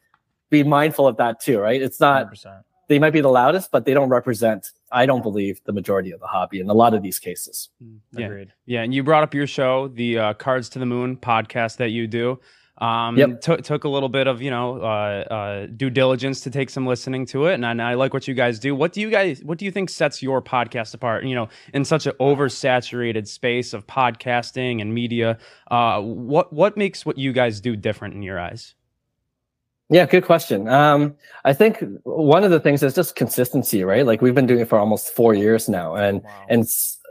[0.50, 2.62] be mindful of that too right it's not 100%.
[2.88, 6.20] they might be the loudest but they don't represent i don't believe the majority of
[6.20, 7.70] the hobby in a lot of these cases
[8.12, 8.26] Yeah.
[8.26, 8.52] Agreed.
[8.66, 11.90] Yeah, and you brought up your show, the uh, Cards to the Moon podcast that
[11.90, 12.38] you do.
[12.78, 13.40] Um, Yep.
[13.42, 16.86] took took a little bit of you know uh, uh, due diligence to take some
[16.86, 18.74] listening to it, and I, and I like what you guys do.
[18.74, 21.24] What do you guys What do you think sets your podcast apart?
[21.24, 25.38] You know, in such an oversaturated space of podcasting and media,
[25.70, 28.74] uh, what what makes what you guys do different in your eyes?
[29.90, 30.68] Yeah, good question.
[30.68, 34.06] Um, I think one of the things is just consistency, right?
[34.06, 36.46] Like we've been doing it for almost four years now, and Wow.
[36.48, 36.66] and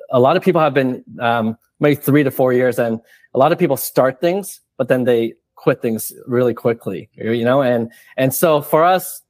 [0.10, 3.00] a lot of people have been um, maybe three to four years, and
[3.36, 7.62] a lot of people start things, but then they quit things really quickly, you know.
[7.62, 9.22] And and so for us,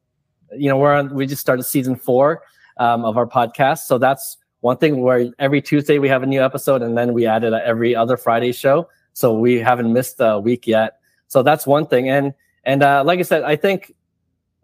[0.58, 1.14] you know, we're on.
[1.14, 2.44] We just started season four
[2.78, 6.42] um, of our podcast, so that's one thing where every Tuesday we have a new
[6.42, 10.66] episode, and then we added every other Friday show, so we haven't missed a week
[10.68, 11.00] yet.
[11.28, 13.94] So that's one thing, and and uh, like I said, I think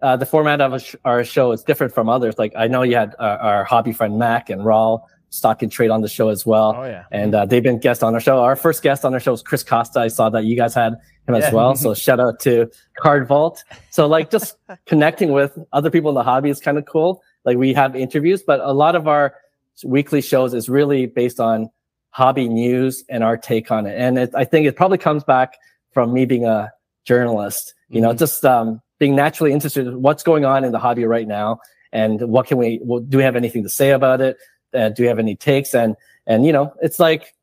[0.01, 2.37] uh, the format of our show is different from others.
[2.37, 5.89] Like I know you had uh, our hobby friend Mac and Rawl Stock and Trade
[5.89, 7.03] on the show as well, Oh yeah.
[7.11, 8.39] and uh, they've been guests on our show.
[8.39, 9.99] Our first guest on our show was Chris Costa.
[9.99, 10.93] I saw that you guys had
[11.27, 11.37] him Yeah.
[11.37, 11.75] as well.
[11.75, 13.63] So shout out to Card Vault.
[13.89, 17.21] So like just connecting with other people in the hobby is kind of cool.
[17.43, 19.35] Like we have interviews, but a lot of our
[19.83, 21.69] weekly shows is really based on
[22.11, 23.95] hobby news and our take on it.
[23.99, 25.53] And it, I think it probably comes back
[25.91, 26.71] from me being a
[27.05, 28.17] journalist, you know, Mhm.
[28.19, 31.59] just um, being naturally interested in what's going on in the hobby right now
[31.93, 34.37] and what can we, do we have anything to say about it?
[34.77, 35.73] Uh, do you have any takes?
[35.73, 37.33] And, and, you know, it's like,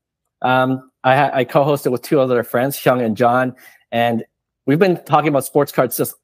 [0.42, 3.56] um, I, I co-hosted with two other friends, Hyung and John,
[3.90, 4.24] and
[4.66, 6.14] we've been talking about sports cards just,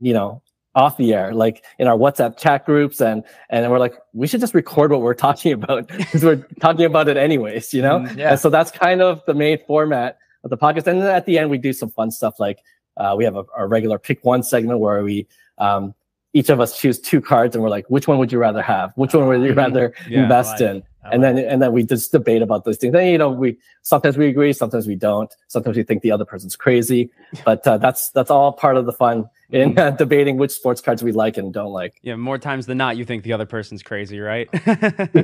[0.00, 0.42] you know,
[0.74, 4.40] off the air, like in our WhatsApp chat groups, and and we're like, we should
[4.40, 8.00] just record what we're talking about because we're talking about it anyways, you know.
[8.00, 8.30] Mm, yeah.
[8.30, 10.86] And so that's kind of the main format of the podcast.
[10.86, 12.60] And then at the end, we do some fun stuff like
[12.96, 15.26] uh, we have a, a regular pick one segment where we
[15.58, 15.94] um,
[16.34, 18.92] each of us choose two cards and we're like, which one would you rather have?
[18.96, 20.82] Which one would you rather Yeah, invest like in?
[21.12, 22.92] And then and then we just debate about those things.
[22.92, 25.32] Then you know we sometimes we agree, sometimes we don't.
[25.48, 27.10] Sometimes we think the other person's crazy,
[27.44, 31.02] but uh, that's that's all part of the fun in uh, debating which sports cards
[31.02, 31.98] we like and don't like.
[32.02, 34.48] Yeah, more times than not, you think the other person's crazy, right?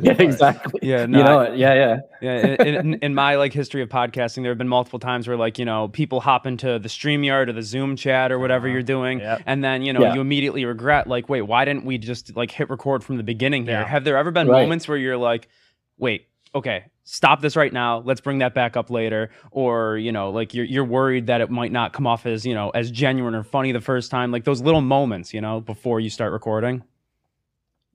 [0.01, 0.81] Yeah, exactly.
[0.83, 1.59] Yeah, no, you know I- it.
[1.59, 1.97] Yeah, yeah.
[2.23, 5.37] Yeah, in, in, in my like history of podcasting, there have been multiple times where
[5.37, 8.83] like you know people hop into the Streamyard or the Zoom chat or whatever you're
[8.83, 9.43] doing, Yep.
[9.47, 10.15] and then you know Yeah.
[10.15, 13.65] you immediately regret like, wait, why didn't we just like hit record from the beginning
[13.65, 13.81] here?
[13.81, 13.87] Yeah.
[13.87, 14.63] Have there ever been Right.
[14.63, 15.49] moments where you're like,
[15.99, 17.99] wait, okay, stop this right now.
[17.99, 19.31] Let's bring that back up later.
[19.51, 22.55] Or, you know, like you're, you're worried that it might not come off as, you
[22.55, 24.31] know, as genuine or funny the first time.
[24.31, 26.83] Like those little moments, you know, before you start recording.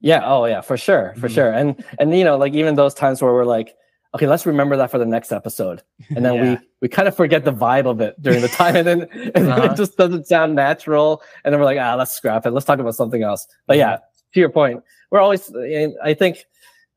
[0.00, 0.22] Yeah.
[0.24, 0.60] Oh, yeah.
[0.60, 1.14] For sure.
[1.18, 1.34] For Mhm.
[1.34, 1.52] sure.
[1.52, 3.76] And and you know, like even those times where we're like,
[4.14, 5.82] okay, let's remember that for the next episode,
[6.16, 6.42] and then Yeah.
[6.52, 9.02] we we kind of forget the vibe of it during the time, and then,
[9.34, 9.62] and Uh-huh.
[9.72, 12.50] it just doesn't sound natural, and then we're like, ah, let's scrap it.
[12.52, 13.46] Let's talk about something else.
[13.66, 13.98] But yeah,
[14.32, 15.52] to your point, we're always.
[16.02, 16.46] I think,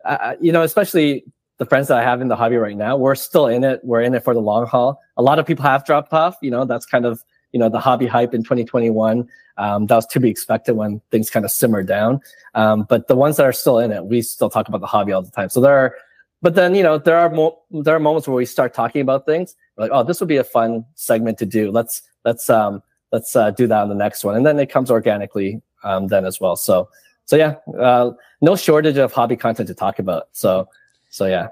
[0.05, 1.25] uh, you know, especially
[1.57, 3.79] the friends that I have in the hobby right now, we're still in it.
[3.83, 4.99] We're in it for the long haul.
[5.17, 6.35] A lot of people have dropped off.
[6.41, 9.27] You know, that's kind of you know the hobby hype in 2021.
[9.57, 12.19] Um, that was to be expected when things kind of simmered down.
[12.55, 15.11] Um, but the ones that are still in it, we still talk about the hobby
[15.11, 15.49] all the time.
[15.49, 15.95] So there are,
[16.41, 19.25] but then you know there are mo- there are moments where we start talking about
[19.25, 19.55] things.
[19.77, 21.71] We're like, oh, this would be a fun segment to do.
[21.71, 24.89] Let's let's um let's uh, do that on the next one, and then it comes
[24.89, 26.55] organically um, then as well.
[26.55, 26.89] So
[27.25, 30.29] so yeah, uh, no shortage of hobby content to talk about.
[30.31, 30.69] So
[31.09, 31.49] so yeah.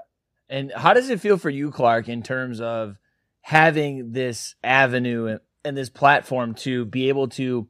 [0.48, 2.98] And how does it feel for you, Clark, in terms of
[3.40, 7.68] having this avenue and, this platform to be able to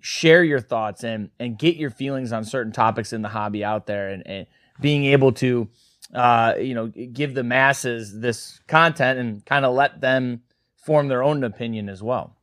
[0.00, 3.86] share your thoughts and and get your feelings on certain topics in the hobby out
[3.86, 4.46] there and, and
[4.80, 5.68] being able to
[6.14, 10.42] uh, you know give the masses this content and kind of let them
[10.84, 12.36] form their own opinion as well.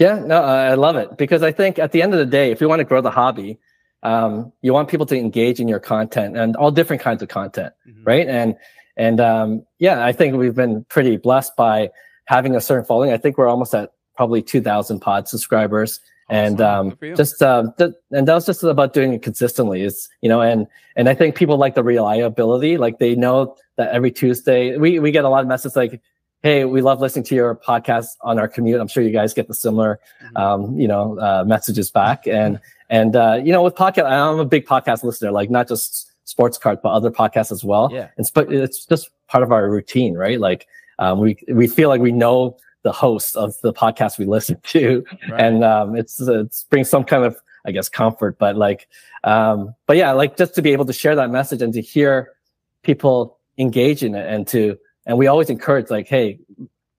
[0.00, 2.60] Yeah, no, I love it because I think at the end of the day, if
[2.60, 3.58] you want to grow the hobby,
[4.02, 7.74] um, you want people to engage in your content and all different kinds of content,
[7.86, 8.06] Mhm.
[8.06, 8.26] right?
[8.26, 8.56] And
[8.96, 11.90] and um, yeah, I think we've been pretty blessed by
[12.24, 13.12] having a certain following.
[13.12, 17.14] I think we're almost at probably two thousand pod subscribers, and um, Good for you.
[17.16, 19.82] just um, th- and that was just about doing it consistently.
[19.82, 22.78] Is you know, and and I think people like the reliability.
[22.78, 26.00] Like they know that every Tuesday we we get a lot of messages like,
[26.42, 29.48] "Hey, we love listening to your podcast on our commute." I'm sure you guys get
[29.48, 30.00] the similar,
[30.36, 32.26] um, you know, uh, messages back.
[32.26, 35.30] And and uh, you know, with podcast, I'm a big podcast listener.
[35.32, 37.90] Like not just sports cards, but other podcasts as well.
[37.92, 38.08] Yeah.
[38.16, 40.38] It's but it's just part of our routine, right?
[40.40, 40.66] Like
[40.98, 45.04] um, we we feel like we know the host of the podcast we listen to,
[45.30, 45.40] Right.
[45.40, 48.38] and um, it's it's brings some kind of I guess comfort.
[48.38, 48.88] But like,
[49.24, 52.32] um, but yeah, like just to be able to share that message and to hear
[52.82, 56.38] people engage in it, and to and we always encourage like, hey,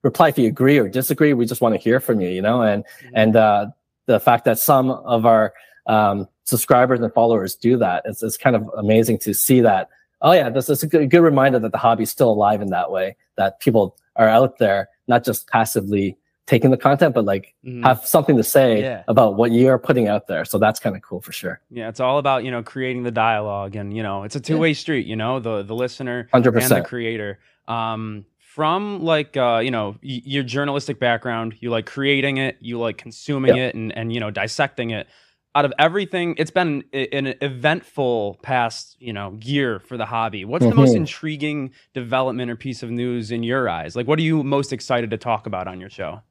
[0.04, 1.34] reply if you agree or disagree.
[1.34, 2.84] We just want to hear from you, you know, and
[3.14, 3.68] and uh,
[4.08, 5.54] the fact that some of our
[5.88, 9.90] um, subscribers and followers do that, it's, it's kind of amazing to see that.
[10.22, 12.70] Oh yeah, this is a good, good reminder that the hobby is still alive in
[12.70, 13.16] that way.
[13.38, 17.84] That people are out there, not just passively taking the content, but like Mhm.
[17.84, 19.04] have something to say Yeah.
[19.08, 20.44] about what you're putting out there.
[20.46, 21.62] So that's kind of cool for sure.
[21.70, 24.58] Yeah, it's all about you know creating the dialogue, and you know it's a two
[24.58, 25.06] way street.
[25.08, 27.40] You know the the listener Hundred and the creator.
[27.68, 32.80] Um, from like uh, you know y- your journalistic background, you like creating it, you
[32.80, 33.58] like consuming Yeah.
[33.58, 35.08] it, and and you know dissecting it.
[35.56, 40.46] Out of everything, it's been i- an eventful past you know year for the hobby.
[40.46, 40.98] What's the most Mhm.
[40.98, 43.96] intriguing development or piece of news in your eyes?
[43.96, 46.22] Like, what are you most excited to talk about on your show?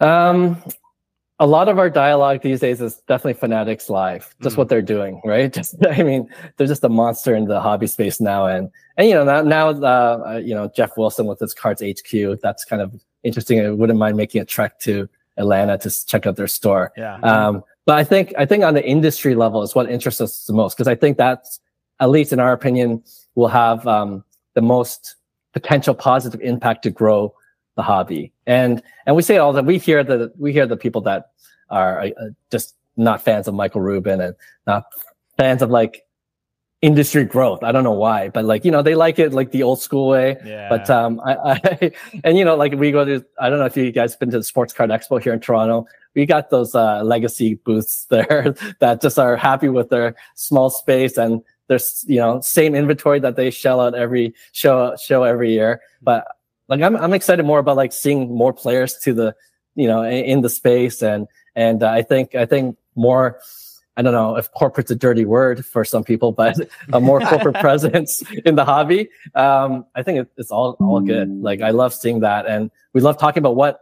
[0.00, 0.62] Um,
[1.42, 4.58] a lot of our dialogue these days is definitely Fanatics Live, just Mm.
[4.58, 5.52] what they're doing, right?
[5.58, 9.14] Just, I mean, they're just a monster in the hobby space now, and and you
[9.14, 12.40] know now now uh, uh, you know Jeff Wilson with his Cards HQ.
[12.40, 13.60] That's kind of interesting.
[13.60, 16.92] I wouldn't mind making a trek to Atlanta to check out their store.
[16.96, 17.16] Yeah.
[17.16, 20.52] Um, but I think I think on the industry level is what interests us the
[20.52, 21.58] most because I think that's
[21.98, 23.02] at least in our opinion
[23.34, 24.22] will have um,
[24.54, 25.16] the most
[25.52, 27.34] potential positive impact to grow
[27.76, 28.32] the hobby.
[28.46, 31.30] And and we say all that we hear the we hear the people that
[31.70, 32.10] are uh,
[32.50, 34.34] just not fans of Michael Rubin and
[34.66, 34.84] not
[35.38, 36.04] fans of like
[36.82, 37.62] industry growth.
[37.62, 40.08] I don't know why, but like you know they like it like the old school
[40.08, 40.36] way.
[40.44, 40.68] Yeah.
[40.68, 41.92] But um, I, I
[42.24, 44.38] and you know, like we go to, I don't know if you guys been to
[44.38, 45.86] the Sports Card Expo here in Toronto.
[46.14, 51.16] We got those uh, legacy booths there that just are happy with their small space
[51.16, 55.80] and there's you know same inventory that they shell out every show show every year.
[56.02, 56.26] But
[56.72, 59.36] like I'm I'm excited more about like seeing more players to the
[59.74, 63.38] you know in, the space and and uh, I think I think more.
[63.94, 66.56] I don't know if corporate's a dirty word for some people, but
[66.94, 69.10] a more corporate presence in the hobby.
[69.34, 71.28] Um, I think it, it's all all good.
[71.42, 73.80] Like I love seeing that, and we love talking about what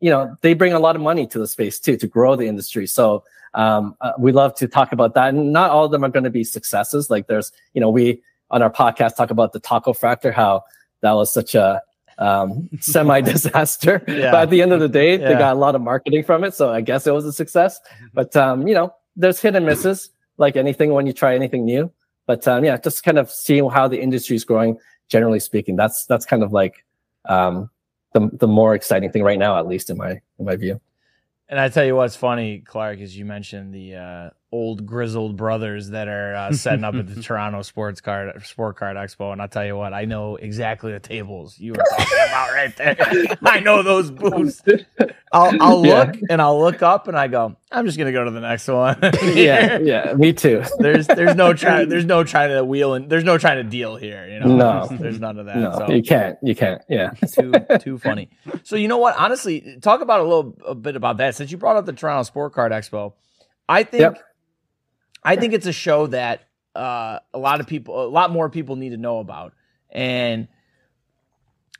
[0.00, 0.36] you know.
[0.42, 2.86] They bring a lot of money to the space too to grow the industry.
[2.86, 5.30] So um, uh, we love to talk about that.
[5.30, 7.08] And not all of them are going to be successes.
[7.08, 8.20] Like there's you know we
[8.50, 10.64] on our podcast talk about the taco factor, how
[11.00, 11.80] that was such a
[12.18, 14.02] um, semi disaster.
[14.16, 14.30] Yeah.
[14.30, 16.54] But at the end of the day, they got a lot of marketing from it.
[16.54, 17.80] So I guess it was a success.
[18.14, 21.92] But um, you know, there's hit and misses like anything when you try anything new.
[22.26, 25.76] But um, yeah, just kind of seeing how the industry is growing, generally speaking.
[25.76, 26.84] That's that's kind of like
[27.26, 27.70] um,
[28.12, 30.80] the the more exciting thing right now, at least in my in my view.
[31.48, 35.90] And I tell you what's funny, Clark, is you mentioned the uh, old grizzled brothers
[35.90, 39.48] that are uh, setting up at the Toronto Sports Card Sport Card Expo, and I'll
[39.48, 42.96] tell you what, I know exactly the tables you were talking about right there.
[43.44, 44.62] I know those booths.
[45.32, 45.98] I'll, I'll Yeah.
[46.04, 48.66] look and I'll look up and I go, I'm just gonna go to the next
[48.68, 48.98] one.
[49.34, 50.62] yeah, yeah, me too.
[50.78, 53.96] there's there's no trying there's no trying to wheel and there's no trying to deal
[53.96, 54.26] here.
[54.28, 54.86] You know, No.
[54.88, 55.56] there's, there's none of that.
[55.58, 56.38] No, so you can't.
[56.42, 56.80] You can't.
[56.88, 57.10] Yeah.
[57.10, 58.30] too too funny.
[58.62, 59.16] So you know what?
[59.18, 61.34] Honestly, talk about a little a bit about that.
[61.34, 63.12] Since you brought up the Toronto Sport Card Expo,
[63.68, 64.22] I think Yep.
[65.22, 68.76] I think it's a show that uh, a lot of people, a lot more people
[68.76, 69.54] need to know about.
[69.90, 70.48] And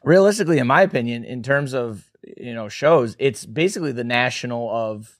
[0.03, 5.19] realistically, in my opinion, in terms of you know shows, it's basically the national of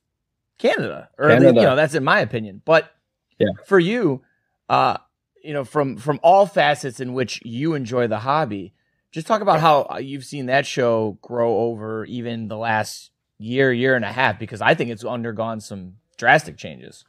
[0.59, 2.63] Canada, or least, you know that's in my opinion.
[2.65, 2.91] But
[3.39, 3.49] Yeah.
[3.67, 4.23] for you,
[4.69, 4.97] uh,
[5.43, 8.73] you know, from from all facets in which you enjoy the hobby,
[9.13, 13.95] just talk about how you've seen that show grow over even the last year, year
[13.95, 17.05] and a half, because I think it's undergone some drastic changes.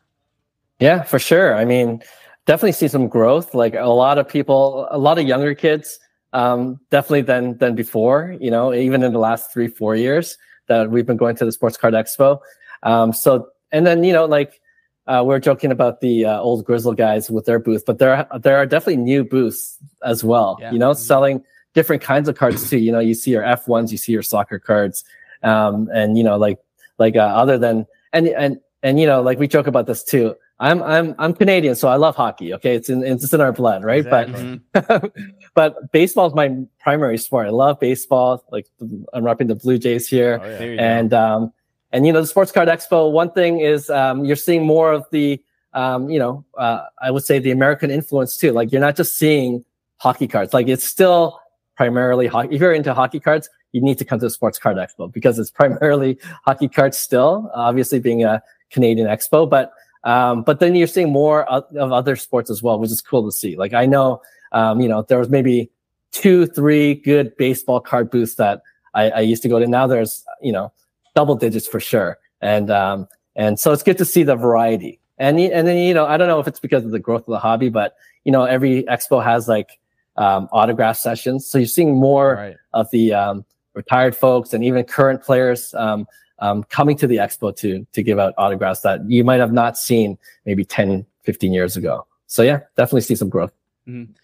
[0.79, 1.55] Yeah, for sure.
[1.55, 2.01] I mean,
[2.45, 3.53] definitely see some growth.
[3.53, 5.99] Like a lot of people, a lot of younger kids,
[6.33, 8.35] um, definitely than than before.
[8.39, 10.37] You know, even in the last three, four years
[10.67, 12.39] that we've been going to the Sports Card Expo.
[12.83, 14.61] Um, so, and then you know, like
[15.07, 18.39] uh, we're joking about the uh, old Grizzle guys with their booth, but there are,
[18.39, 20.57] there are definitely new booths as well.
[20.59, 20.71] Yeah.
[20.71, 22.77] You know, selling different kinds of cards too.
[22.77, 25.03] You know, you see your F ones, you see your soccer cards,
[25.43, 26.59] um, and you know, like
[26.99, 30.35] like uh, other than and and and you know, like we joke about this too.
[30.59, 32.53] I'm I'm I'm Canadian, so I love hockey.
[32.55, 33.99] Okay, it's in it's in our blood, right?
[34.05, 34.59] Exactly.
[34.73, 35.13] But
[35.53, 37.47] but baseball is my primary sport.
[37.47, 38.43] I love baseball.
[38.51, 38.67] Like
[39.13, 40.57] I'm repping the Blue Jays here, Oh, yeah.
[40.57, 40.83] There you go.
[40.83, 41.53] and um
[41.91, 43.11] and you know the Sports Card Expo.
[43.11, 45.41] One thing is um you're seeing more of the
[45.73, 48.51] um you know uh, I would say the American influence too.
[48.51, 49.63] Like you're not just seeing
[49.97, 50.53] hockey cards.
[50.53, 51.39] Like it's still
[51.75, 52.55] primarily hockey.
[52.55, 55.37] If you're into hockey cards, you need to come to the Sports Card Expo because
[55.37, 57.51] it's primarily hockey cards still.
[57.53, 58.41] Obviously, being a
[58.71, 59.71] Canadian expo, but
[60.03, 63.25] um, but then you're seeing more of, of other sports as well, which is cool
[63.25, 63.55] to see.
[63.57, 65.69] Like I know, um, you know, there was maybe
[66.11, 68.61] two, three good baseball card booths that
[68.93, 69.67] I, I used to go to.
[69.67, 70.71] Now there's, you know,
[71.15, 74.99] double digits for sure, and um, and so it's good to see the variety.
[75.17, 77.31] And and then you know, I don't know if it's because of the growth of
[77.31, 79.79] the hobby, but you know, every expo has like
[80.15, 82.55] um, autograph sessions, so you're seeing more Right.
[82.73, 86.07] of the um, retired folks and even current players um,
[86.39, 89.77] um, coming to the expo to to give out autographs that you might have not
[89.77, 93.53] seen maybe 10 15 years ago so yeah definitely see some growth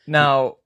[0.07, 0.57] Now,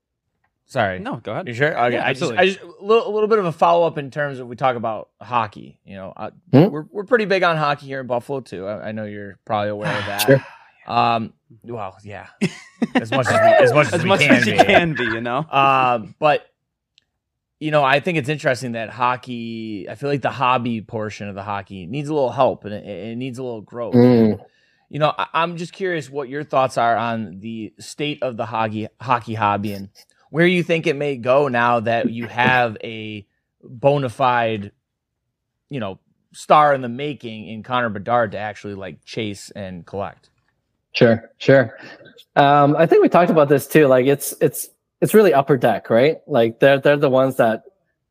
[0.66, 1.00] sorry.
[1.00, 1.48] No, go ahead.
[1.48, 1.68] You sure?
[1.80, 1.96] Okay.
[1.96, 2.38] Yeah, I just, absolutely.
[2.38, 4.56] I just a little, a little bit of a follow up in terms of we
[4.56, 5.80] talk about hockey.
[5.86, 6.70] You know, uh, Hmm?
[6.72, 8.66] we're we're pretty big on hockey here in Buffalo too.
[8.66, 10.22] I, I know you're probably aware of that.
[10.26, 10.46] Sure.
[10.88, 11.34] Um,
[11.64, 12.28] well, yeah,
[12.96, 14.64] as much as we, as much as, As we much can as you be.
[14.64, 15.46] can be, you know.
[15.50, 16.48] Um, but
[17.60, 19.88] you know, I think it's interesting that hockey.
[19.90, 22.86] I feel like the hobby portion of the hockey needs a little help and it,
[22.86, 23.96] it needs a little growth.
[23.96, 24.40] Mm.
[24.90, 28.46] You know, I, I'm just curious what your thoughts are on the state of the
[28.46, 29.90] hockey hockey hobby and
[30.30, 33.26] where you think it may go now that you have a
[33.64, 34.72] bona fide,
[35.70, 36.00] you know,
[36.34, 40.30] star in the making in Connor Bedard to actually like chase and collect.
[40.94, 41.78] Sure, sure.
[42.36, 43.88] Um, I think we talked about this too.
[43.88, 44.70] Like it's it's
[45.02, 46.18] it's really upper deck, right?
[46.28, 47.64] Like they're they're the ones that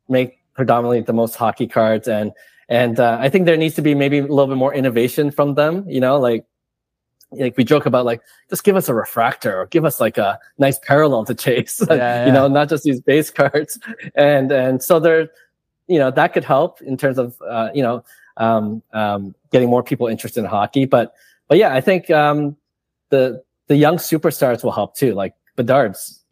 [0.09, 2.33] make predominantly the most hockey cards, and
[2.69, 5.55] and uh, I think there needs to be maybe a little bit more innovation from
[5.55, 5.89] them.
[5.89, 6.45] You know, like
[7.33, 10.39] like we joke about like just give us a refractor or give us like a
[10.59, 11.83] nice parallel to chase.
[11.91, 13.79] Yeah, you know, not just these base cards,
[14.15, 15.29] and and so there,
[15.89, 18.05] you know, that could help in terms of uh, you know
[18.37, 21.15] um, um, getting more people interested in hockey, but
[21.49, 22.57] but yeah, I think um,
[23.11, 25.15] the the young superstars will help too.
[25.15, 26.23] Like Bedard's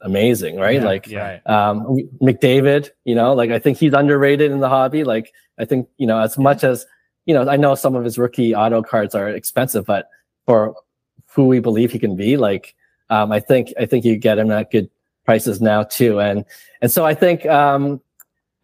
[0.00, 0.80] amazing, right?
[0.80, 1.40] Yeah, like yeah.
[1.46, 5.04] um, McDavid, you know, like I think he's underrated in the hobby.
[5.04, 6.86] Like I think you know as much as
[7.26, 10.08] you know, I know some of his rookie auto cards are expensive, but
[10.46, 10.74] for
[11.26, 12.74] who we believe he can be, like
[13.10, 14.90] um, I think I think you get him at good
[15.24, 16.20] prices now too.
[16.20, 16.44] And
[16.80, 18.00] and so I think um,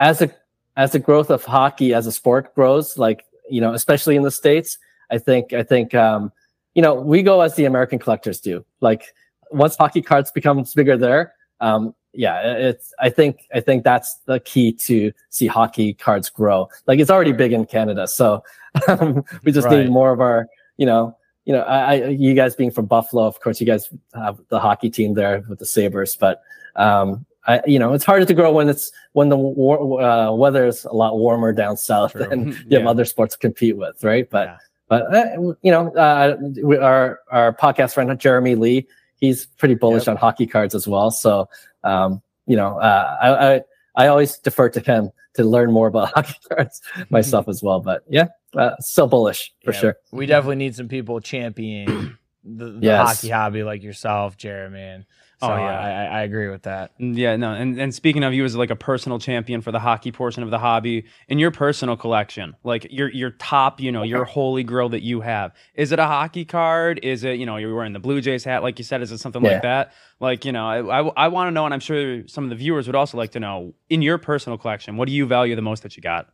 [0.00, 0.30] as a
[0.76, 4.30] as the growth of hockey as a sport grows, like you know, especially in the
[4.30, 4.78] states,
[5.10, 6.32] I think I think um,
[6.74, 8.64] you know we go as the American collectors do.
[8.80, 9.14] Like
[9.50, 14.38] once hockey cards becomes bigger there, um, yeah, it's I think I think that's the
[14.40, 16.68] key to see hockey cards grow.
[16.86, 18.42] Like it's already big in Canada, so
[18.88, 19.84] um, we just Right.
[19.84, 21.16] need more of our you know.
[21.46, 24.58] You know, I, I, you guys being from Buffalo, of course, you guys have the
[24.58, 26.40] hockey team there with the Sabres, but
[26.76, 30.64] um, I, you know, it's harder to grow when it's when the war, uh, weather
[30.66, 32.26] is a lot warmer down south True.
[32.30, 34.26] and you have other sports to compete with, right?
[34.30, 34.56] But Yeah.
[34.88, 38.86] but uh, you know, uh, we, our our podcast friend Jeremy Lee,
[39.20, 40.08] he's pretty bullish Yep.
[40.08, 41.10] on hockey cards as well.
[41.10, 41.48] So
[41.84, 43.60] um, you know, uh, I, I
[43.96, 47.80] I always defer to him to learn more about hockey cards myself as well.
[47.80, 49.96] But yeah, uh, still bullish for Yeah, sure.
[50.12, 53.16] We definitely need some people championing the, the Yes.
[53.16, 54.80] hockey hobby like yourself, Jeremy.
[54.80, 55.06] And
[55.44, 55.78] Oh, so Oh, yeah.
[55.78, 56.98] I, I, I agree with that.
[56.98, 59.78] Mm, yeah, no, and, and speaking of you as like a personal champion for the
[59.78, 64.02] hockey portion of the hobby, in your personal collection, like your your top, you know,
[64.02, 67.00] your holy grail that you have, is it a hockey card?
[67.02, 69.18] Is it, you know, you're wearing the Blue Jays hat, like you said, is it
[69.18, 69.52] something Yeah.
[69.52, 69.92] like that?
[70.20, 72.56] Like, you know, I, I, I want to know, and I'm sure some of the
[72.56, 75.62] viewers would also like to know, in your personal collection, what do you value the
[75.62, 76.28] most that you got?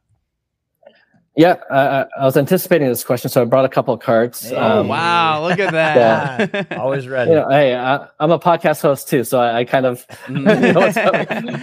[1.36, 4.48] Yeah, uh, I was anticipating this question, so I brought a couple of cards.
[4.50, 4.56] Hey.
[4.56, 6.72] Oh Um, wow, look at that!
[6.78, 7.30] Always ready.
[7.30, 10.72] You know, hey, I, I'm a podcast host too, so I, I kind of know
[10.74, 11.12] what's up.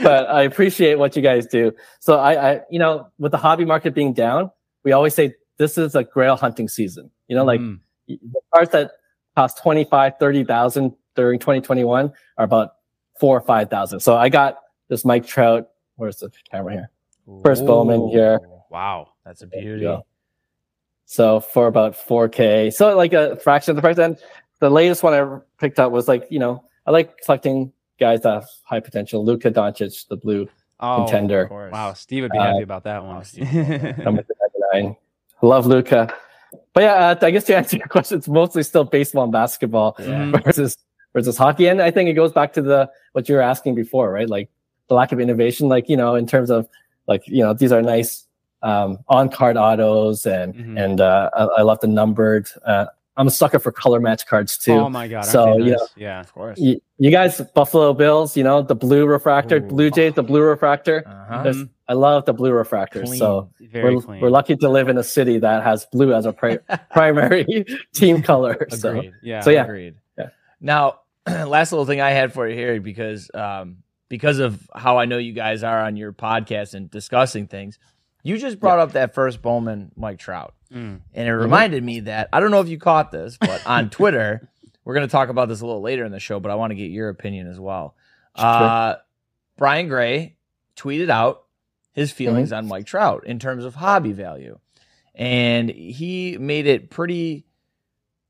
[0.01, 1.73] but I appreciate what you guys do.
[1.99, 4.51] So I, I, you know, with the hobby market being down,
[4.85, 7.11] we always say this is a grail hunting season.
[7.27, 7.79] You know, like Mm.
[8.07, 8.17] the
[8.55, 8.91] cards that
[9.35, 12.69] cost 25, 30,000 during 2021 are about
[13.19, 13.99] four or 5,000.
[13.99, 15.67] So I got this Mike Trout.
[15.97, 16.89] Where's the camera here?
[17.43, 18.39] First Bowman here.
[18.71, 19.09] wow.
[19.27, 19.85] That's a beauty.
[21.05, 22.73] So for about 4K.
[22.73, 23.97] So like a fraction of the price.
[23.97, 24.17] And
[24.59, 28.33] the latest one I picked up was like, you know, I like collecting guys that
[28.33, 29.23] have high potential.
[29.25, 30.47] Luka Doncic, the blue
[30.79, 31.43] Oh, Contender.
[31.45, 31.71] Of.
[31.71, 33.17] Wow, Steve would be Uh, happy about that one.
[33.17, 33.97] oh, Steve would love that.
[33.97, 34.25] number
[34.71, 34.95] 99.
[35.41, 36.13] Love Luka.
[36.73, 39.95] But yeah, uh, I guess to answer your question, it's mostly still baseball and basketball
[39.99, 40.31] Yeah.
[40.45, 40.77] versus
[41.13, 41.67] versus hockey.
[41.67, 44.29] And I think it goes back to the what you were asking before, right?
[44.29, 44.49] Like
[44.87, 46.67] the lack of innovation, like, you know, in terms of
[47.07, 48.26] like, you know, these are nice
[48.67, 50.83] um, on card autos and Mhm.
[50.83, 52.47] and uh, I, I love the numbered.
[52.65, 52.85] Uh,
[53.19, 54.73] I'm a sucker for color match cards too.
[54.73, 55.17] Oh my god!
[55.17, 56.19] aren't So, they you know, yeah.
[56.19, 56.59] Of course.
[56.59, 59.61] you, you guys, Buffalo Bills, you know, the blue refractor, Ooh.
[59.61, 61.03] Blue Jays, the blue refractor.
[61.07, 61.65] Uh-huh.
[61.89, 63.03] I love the blue refractor.
[63.03, 63.17] Clean.
[63.17, 64.21] So Very we're, clean.
[64.21, 66.59] we're lucky to live in a city that has blue as a pri-
[66.91, 68.67] primary team color.
[68.69, 69.41] So yeah.
[69.41, 69.63] so yeah.
[69.63, 69.95] Agreed.
[70.17, 70.29] Yeah.
[70.61, 73.77] Now, last little thing I had for you here because um,
[74.09, 77.79] because of how I know you guys are on your podcast and discussing things,
[78.27, 80.99] you just brought up that first Bowman Mike Trout, Mm.
[81.13, 84.49] and it reminded me that I don't know if you caught this, but on Twitter,
[84.83, 86.71] we're going to talk about this a little later in the show, but I want
[86.71, 87.95] to get your opinion as well.
[88.35, 88.95] Uh,
[89.57, 90.35] Brian Gray
[90.75, 91.43] tweeted out
[91.93, 94.59] his feelings on Mike Trout in terms of hobby value,
[95.15, 97.45] and he made it pretty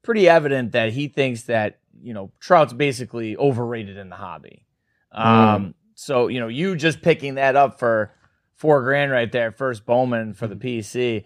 [0.03, 4.65] pretty evident that he thinks that you know Trout's basically overrated in the hobby.
[5.11, 8.13] Um, so you know, you just picking that up for
[8.57, 11.23] four grand right there, first Bowman for the PC.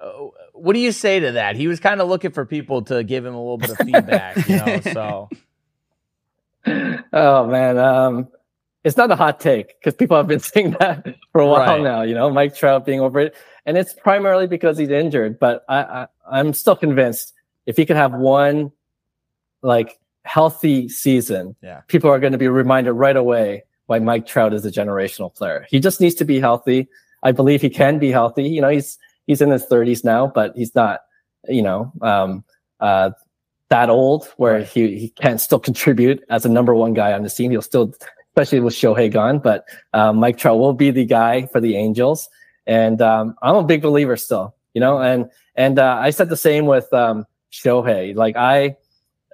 [0.00, 0.10] Uh,
[0.52, 1.56] what do you say to that?
[1.56, 4.48] He was kind of looking for people to give him a little bit of feedback,
[4.48, 4.80] you know.
[4.92, 5.28] So
[7.12, 8.28] oh man, um,
[8.84, 11.82] it's not a hot take because people have been saying that for a while Right.
[11.82, 12.02] now.
[12.02, 15.38] You know, Mike Trout being over it, and it's primarily because he's injured.
[15.38, 17.32] But I, I, I'm still convinced
[17.66, 18.72] if he could have one
[19.62, 21.80] like healthy season, Yeah.
[21.86, 25.66] people are going to be reminded right away why Mike Trout is a generational player.
[25.70, 26.88] He just needs to be healthy.
[27.22, 28.44] I believe he can be healthy.
[28.44, 31.00] You know, he's he's in his 30s now, but he's not,
[31.48, 32.44] you know, um,
[32.80, 33.10] uh,
[33.68, 34.66] that old where Right.
[34.66, 37.50] he, he can still contribute as a number one guy on the team.
[37.50, 37.92] He'll still,
[38.30, 42.28] especially with Shohei gone, but um, Mike Trout will be the guy for the Angels.
[42.66, 46.36] And um, I'm a big believer still, you know, and and uh, I said the
[46.36, 48.14] same with um, Shohei.
[48.14, 48.76] Like I,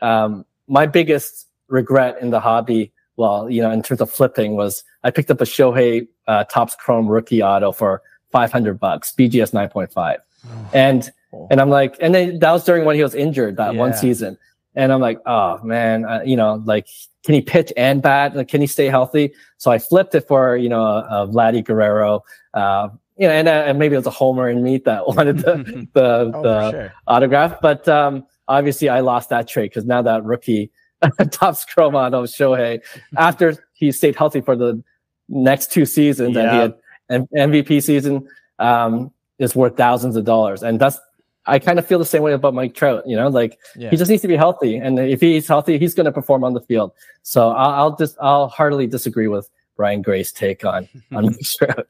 [0.00, 4.84] um, my biggest regret in the hobby, well, you know, in terms of flipping, was
[5.04, 10.16] I picked up a Shohei uh, Topps Chrome rookie auto for 500 bucks, BGS 9.5,
[10.72, 11.48] and Cool.
[11.50, 14.36] and I'm like, and then that was during when he was injured that one season,
[14.74, 16.86] and I'm like, oh man, uh, you know, like,
[17.24, 18.36] can he pitch and bat?
[18.36, 19.32] Like, can he stay healthy?
[19.56, 22.22] So I flipped it for you know a, a Vladdy Guerrero.
[22.52, 25.38] Uh, you know, and, uh, and maybe it was a homer in me that wanted
[25.38, 26.92] the the, oh, the sure.
[27.06, 27.60] autograph.
[27.62, 30.70] But um, obviously, I lost that trade because now that rookie
[31.30, 32.80] Topps Chrome on of Shohei,
[33.16, 34.82] after he stayed healthy for the
[35.28, 36.74] next two seasons and he had
[37.08, 38.28] an MVP season,
[38.58, 40.62] um, is worth thousands of dollars.
[40.62, 40.98] And that's
[41.46, 43.02] I kind of feel the same way about Mike Trout.
[43.06, 43.90] You know, like Yeah.
[43.90, 46.54] he just needs to be healthy, and if he's healthy, he's going to perform on
[46.54, 46.92] the field.
[47.22, 51.88] So I'll, I'll just I'll heartily disagree with Brian Gray's take on on Mike Trout.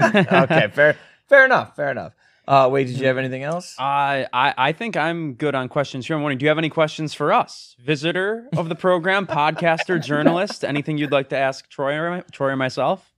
[0.00, 0.96] okay, fair,
[1.28, 2.12] fair enough, fair enough.
[2.46, 3.76] Uh, wait, did you have anything else?
[3.78, 6.16] I, I I think I'm good on questions here.
[6.16, 10.64] I'm wondering, do you have any questions for us, visitor of the program, podcaster, journalist?
[10.64, 13.12] Anything you'd like to ask Troy or Troy or myself?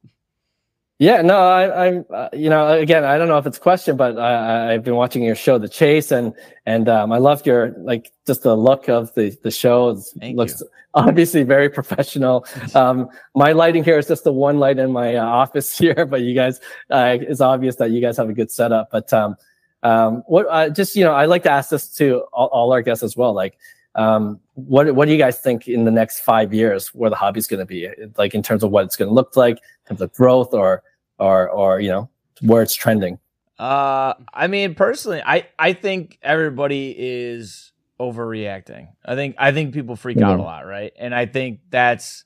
[1.04, 3.94] Yeah, no, I, I'm, uh, you know, again, I don't know if it's a question,
[3.94, 6.32] but I, I've been watching your show, The Chase, and
[6.64, 10.00] and um, I loved your like just the look of the the show.
[10.22, 10.62] It looks
[10.94, 12.46] obviously very professional.
[12.74, 16.22] Um, my lighting here is just the one light in my uh, office here, but
[16.22, 16.58] you guys,
[16.90, 18.90] uh, it's obvious that you guys have a good setup.
[18.90, 19.36] But um,
[19.82, 22.80] um, what uh, just you know, I like to ask this to all, all our
[22.80, 23.58] guests as well, like.
[23.96, 27.46] Um, what what do you guys think in the next five years where the hobby's
[27.46, 30.00] going to be like in terms of what it's going to look like in terms
[30.00, 30.82] of growth or
[31.18, 32.08] or or you know
[32.42, 33.18] where it's trending
[33.58, 38.88] Uh, I mean, personally, I I think everybody is overreacting.
[39.04, 40.44] I think I think people freak out a Mhm.
[40.44, 40.92] lot, right?
[40.98, 42.24] And I think that's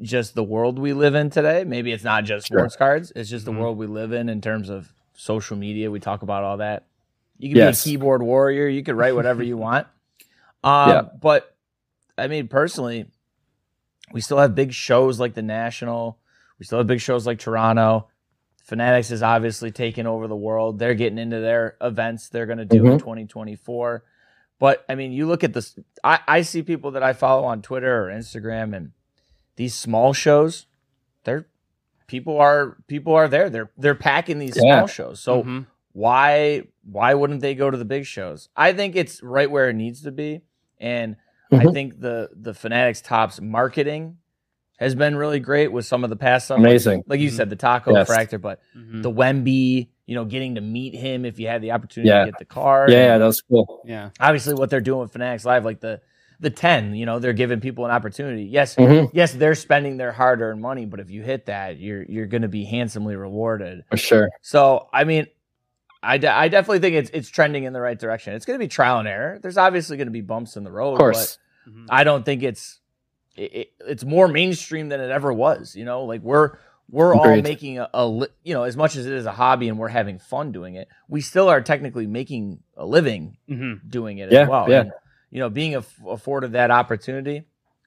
[0.00, 1.64] just the world we live in today.
[1.64, 2.58] Maybe it's not just Sure.
[2.58, 3.12] sports cards.
[3.14, 3.58] It's just the Mhm.
[3.58, 5.90] world we live in in terms of social media.
[5.90, 6.84] We talk about all that.
[7.38, 7.84] You can Yes.
[7.84, 8.68] be a keyboard warrior.
[8.68, 9.86] You can write whatever you want.
[10.62, 11.02] Um, Yeah.
[11.20, 11.56] But
[12.18, 13.06] I mean, personally,
[14.12, 16.18] we still have big shows like the National.
[16.60, 18.06] We still have big shows like Toronto.
[18.64, 20.78] Fanatics is obviously taking over the world.
[20.78, 22.98] They're getting into their events they're going to do in Mhm.
[23.00, 24.04] 2024.
[24.60, 25.76] But I mean, you look at this.
[26.04, 28.92] I, I see people that I follow on Twitter or Instagram, and
[29.56, 30.66] these small shows,
[31.24, 31.46] they're
[32.06, 33.48] people are people are there.
[33.48, 34.76] They're they're packing these Yeah.
[34.80, 35.18] small shows.
[35.20, 35.66] So Mhm.
[35.92, 38.50] why why wouldn't they go to the big shows?
[38.54, 40.42] I think it's right where it needs to be,
[40.78, 41.16] and
[41.50, 41.72] I Mhm.
[41.72, 44.18] think the the Fanatics Topps marketing
[44.80, 46.58] has been really great with some of the past stuff.
[46.58, 47.04] Amazing.
[47.06, 47.34] like you Mhm.
[47.34, 48.08] said, the Taco Yes.
[48.10, 49.02] Fractor, but Mhm.
[49.02, 52.24] the Wemby, you know, getting to meet him if you had the opportunity Yeah.
[52.24, 52.90] to get the card.
[52.90, 53.82] Yeah, yeah, that was cool.
[53.84, 54.10] yeah.
[54.18, 56.00] obviously what they're doing with Fanatics Live, like the
[56.42, 58.44] the ten, you know, they're giving people an opportunity.
[58.44, 59.10] Yes, Mhm.
[59.12, 62.40] yes, they're spending their hard earned money, but if you hit that, you're you're going
[62.40, 63.84] to be handsomely rewarded.
[63.90, 64.30] For sure.
[64.40, 65.26] So, I mean,
[66.02, 68.32] I, de- I definitely think it's it's trending in the right direction.
[68.32, 69.38] It's going to be trial and error.
[69.42, 71.38] There's obviously going to be bumps in the road, Of course.
[71.66, 72.79] But I don't think it's
[73.40, 75.74] it, it, it's more mainstream than it ever was.
[75.74, 76.58] You know, like we're
[76.90, 79.68] we're all making a, a li- you know as much as it is a hobby
[79.68, 83.80] and we're having fun doing it, we still are technically making a living Mhm.
[83.88, 84.68] doing it Yeah, as well.
[84.70, 84.80] yeah.
[84.82, 84.92] And,
[85.30, 87.44] you know, being aff- afforded that opportunity,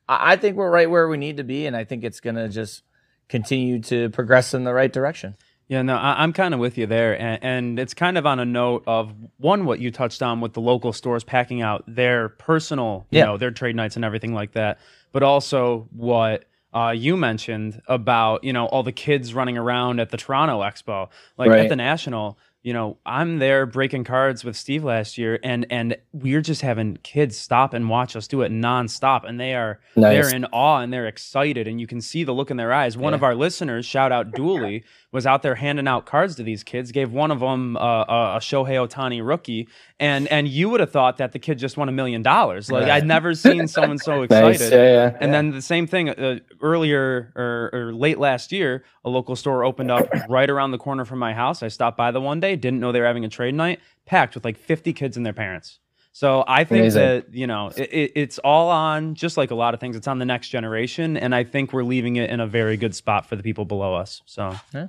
[0.07, 2.35] I, I think we're right where we need to be, and I think it's going
[2.37, 2.83] to just
[3.27, 5.35] continue to progress in the right direction.
[5.67, 8.39] Yeah, no, I, I'm kind of with you there, and, and it's kind of on
[8.39, 12.29] a note of one what you touched on with the local stores packing out their
[12.29, 13.25] personal, you Yeah.
[13.25, 14.79] know, their trade nights and everything like that,
[15.13, 20.09] but also what uh, you mentioned about you know all the kids running around at
[20.09, 22.37] the Toronto Expo, like at the National.
[22.63, 26.95] You know, I'm there breaking cards with Steve last year, and and we're just having
[27.03, 30.11] kids stop and watch us do it nonstop, and they are Nice.
[30.29, 32.97] they're in awe and they're excited, and you can see the look in their eyes.
[32.97, 33.15] One Yeah.
[33.17, 34.83] of our listeners, shout out Dooley,
[35.13, 36.91] was out there handing out cards to these kids.
[36.91, 40.91] Gave one of them uh, a, a Shohei Ohtani rookie, and and you would have
[40.91, 42.69] thought that the kid just won a million dollars.
[42.69, 42.91] Like Right.
[42.91, 44.59] I'd never seen someone so excited.
[44.59, 44.71] Nice.
[44.71, 45.17] Yeah, yeah.
[45.21, 49.63] And then the same thing uh, earlier or, or late last year, a local store
[49.63, 51.63] opened up right around the corner from my house.
[51.63, 54.35] I stopped by the one day, didn't know they were having a trade night, packed
[54.35, 55.79] with like 50 kids and their parents.
[56.15, 57.01] So I think Amazing.
[57.01, 59.95] that you know it, it, it's all on just like a lot of things.
[59.95, 62.93] It's on the next generation, and I think we're leaving it in a very good
[62.93, 64.21] spot for the people below us.
[64.27, 64.87] So Yeah,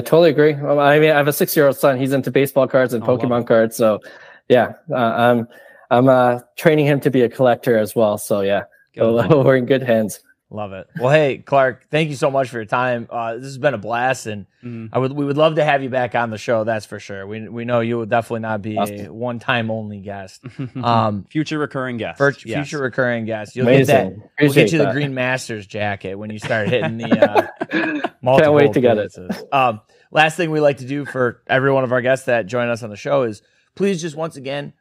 [0.00, 0.54] totally agree.
[0.54, 1.98] I mean, I have a six-year-old son.
[1.98, 3.76] He's into baseball cards and Oh, Pokemon cards.
[3.76, 4.00] So,
[4.48, 5.48] yeah, uh, I'm
[5.90, 8.16] I'm uh, training him to be a collector as well.
[8.16, 8.64] So, yeah,
[8.96, 10.20] we're in good hands.
[10.54, 10.86] Love it.
[11.00, 13.08] Well, hey, Clark, thank you so much for your time.
[13.10, 14.90] Uh, this has been a blast, and Mhm.
[14.92, 16.64] I would we would love to have you back on the show.
[16.64, 17.26] That's for sure.
[17.26, 20.44] We we know you will definitely not be a one time only guest.
[20.76, 22.68] Um, future recurring guest, for yes.
[22.68, 23.86] future recurring guest, you'll Amazing.
[24.10, 24.28] get that.
[24.40, 24.92] We'll get you the.
[24.92, 27.08] Green Masters jacket when you start hitting the.
[27.18, 29.16] Uh, multiple Can't wait to get it.
[29.52, 29.80] Um,
[30.10, 32.82] last thing we like to do for every one of our guests that join us
[32.82, 33.40] on the show is
[33.74, 34.74] please just once again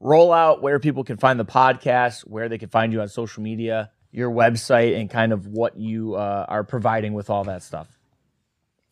[0.00, 3.42] roll out where people can find the podcast, where they can find you on social
[3.42, 7.88] media, your website, and kind of what you uh, are providing with all that stuff.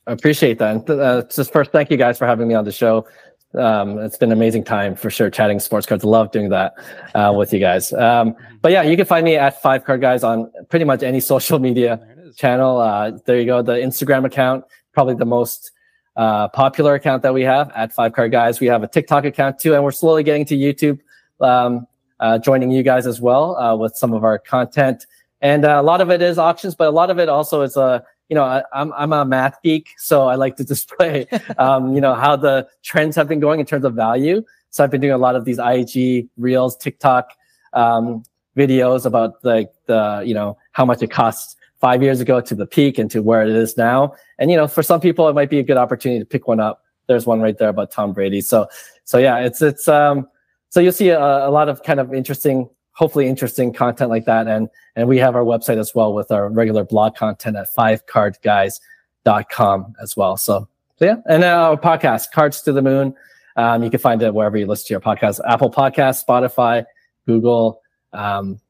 [0.07, 0.89] I appreciate that.
[0.89, 3.07] And, uh, just first, thank you guys for having me on the show.
[3.55, 6.05] Um, it's been an amazing time for sure chatting sports cards.
[6.05, 6.75] Love doing that
[7.15, 7.93] uh, with you guys.
[7.93, 11.21] Um, but yeah, you can find me at Five Card Guys on pretty much any
[11.21, 12.79] social media There channel.
[12.79, 13.63] Uh, there you go.
[13.63, 15.73] The Instagram account, probably the most
[16.17, 18.61] uh, popular account that we have at Five Card Guys.
[18.61, 21.01] We have a TikTok account too, and we're slowly getting to YouTube,
[21.41, 21.87] um,
[22.21, 25.07] uh, joining you guys as well uh, with some of our content.
[25.41, 27.77] And uh, a lot of it is auctions, but a lot of it also is
[27.77, 31.27] uh, you know, I, I'm I'm a math geek, so I like to display,
[31.59, 34.43] um, you know, how the trends have been going in terms of value.
[34.71, 37.31] So I've been doing a lot of these IG reels, TikTok
[37.73, 38.23] um,
[38.57, 42.67] videos about like the, you know, how much it costs five years ago to the
[42.67, 44.15] peak and to where it is now.
[44.39, 46.61] And you know, for some people, it might be a good opportunity to pick one
[46.61, 46.85] up.
[47.07, 48.43] There's one right there about Tom Brady.
[48.43, 48.69] So,
[49.05, 50.29] so yeah, it's it's um,
[50.71, 54.47] so you'll see a, a lot of kind of interesting, hopefully interesting content like that.
[54.49, 59.95] And and we have our website as well with our regular blog content at fivecardguys.com
[60.03, 60.37] as well.
[60.37, 63.15] So, so yeah, and then our podcast, Cards to the Moon.
[63.57, 66.85] Um, you can find it wherever you listen to your podcast, Apple Podcasts, Spotify,
[67.27, 67.81] Google.
[68.13, 68.61] Um,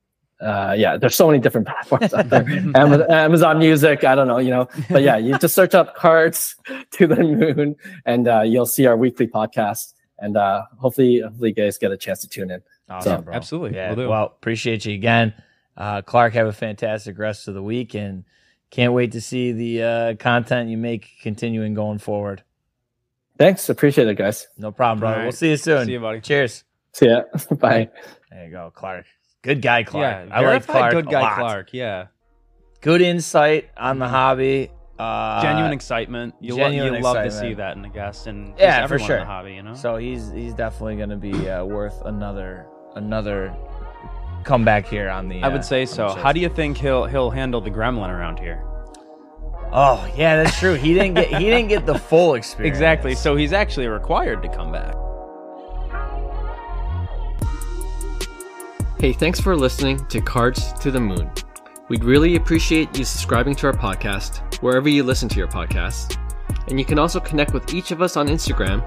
[0.40, 2.48] uh, yeah, there's so many different platforms out there.
[2.74, 6.56] Amazon, Amazon Music, I don't know, you know, but yeah, you just search up Cards
[6.92, 7.76] to the Moon,
[8.06, 9.92] and uh, you'll see our weekly podcast.
[10.18, 12.62] And uh, hopefully, hopefully, you guys get a chance to tune in.
[12.90, 13.76] Awesome, So, absolutely.
[13.76, 13.92] Yeah.
[13.94, 14.08] Will.
[14.08, 15.32] Well, appreciate you again.
[15.76, 18.24] Uh, Clark, have a fantastic rest of the week and
[18.70, 22.42] can't wait to see the uh, content you make continuing going forward.
[23.38, 23.68] Thanks.
[23.68, 24.48] Appreciate it, guys.
[24.58, 25.14] No problem, brother.
[25.14, 25.24] All right.
[25.26, 25.86] We'll see you soon.
[25.86, 26.20] See you, buddy.
[26.20, 26.64] Cheers.
[26.92, 27.22] See ya.
[27.52, 27.90] Bye.
[28.30, 29.06] There you go, Clark.
[29.42, 30.28] Good guy, Clark.
[30.28, 30.92] Yeah, I like Clark.
[30.92, 31.38] good a guy lot.
[31.38, 31.68] Clark.
[31.72, 32.06] Yeah,
[32.80, 34.70] Good insight on the hobby.
[34.98, 36.34] Uh, genuine excitement.
[36.40, 38.98] You, lo- genuine you love to see that in a guest, and just Yeah, for
[38.98, 39.16] sure.
[39.16, 39.54] in the hobby.
[39.54, 39.74] You know.
[39.74, 43.54] So he's he's definitely going to be uh, worth another another
[44.44, 45.42] comeback here on the.
[45.42, 46.08] I uh, would say on so.
[46.08, 48.64] How do you think he'll he'll handle the gremlin around here?
[49.72, 50.74] Oh yeah, that's true.
[50.74, 52.74] He didn't get he didn't get the full experience.
[52.74, 53.14] Exactly.
[53.14, 54.94] So he's actually required to come back.
[58.98, 61.30] Hey, thanks for listening to Cards to the Moon.
[61.88, 66.16] We'd really appreciate you subscribing to our podcast wherever you listen to your podcasts.
[66.68, 68.86] And you can also connect with each of us on Instagram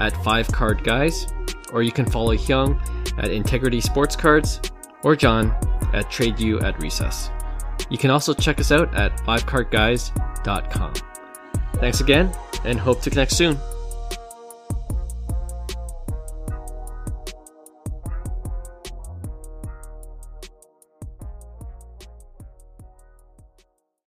[0.00, 1.26] at 5 Card Guys,
[1.72, 2.78] or you can follow Hyung
[3.18, 4.60] at Integrity Sports Cards,
[5.02, 5.54] or John
[5.94, 7.30] at Trade You at Recess.
[7.88, 10.92] You can also check us out at 5cardguys.com.
[11.74, 12.32] Thanks again,
[12.64, 13.58] and hope to connect soon.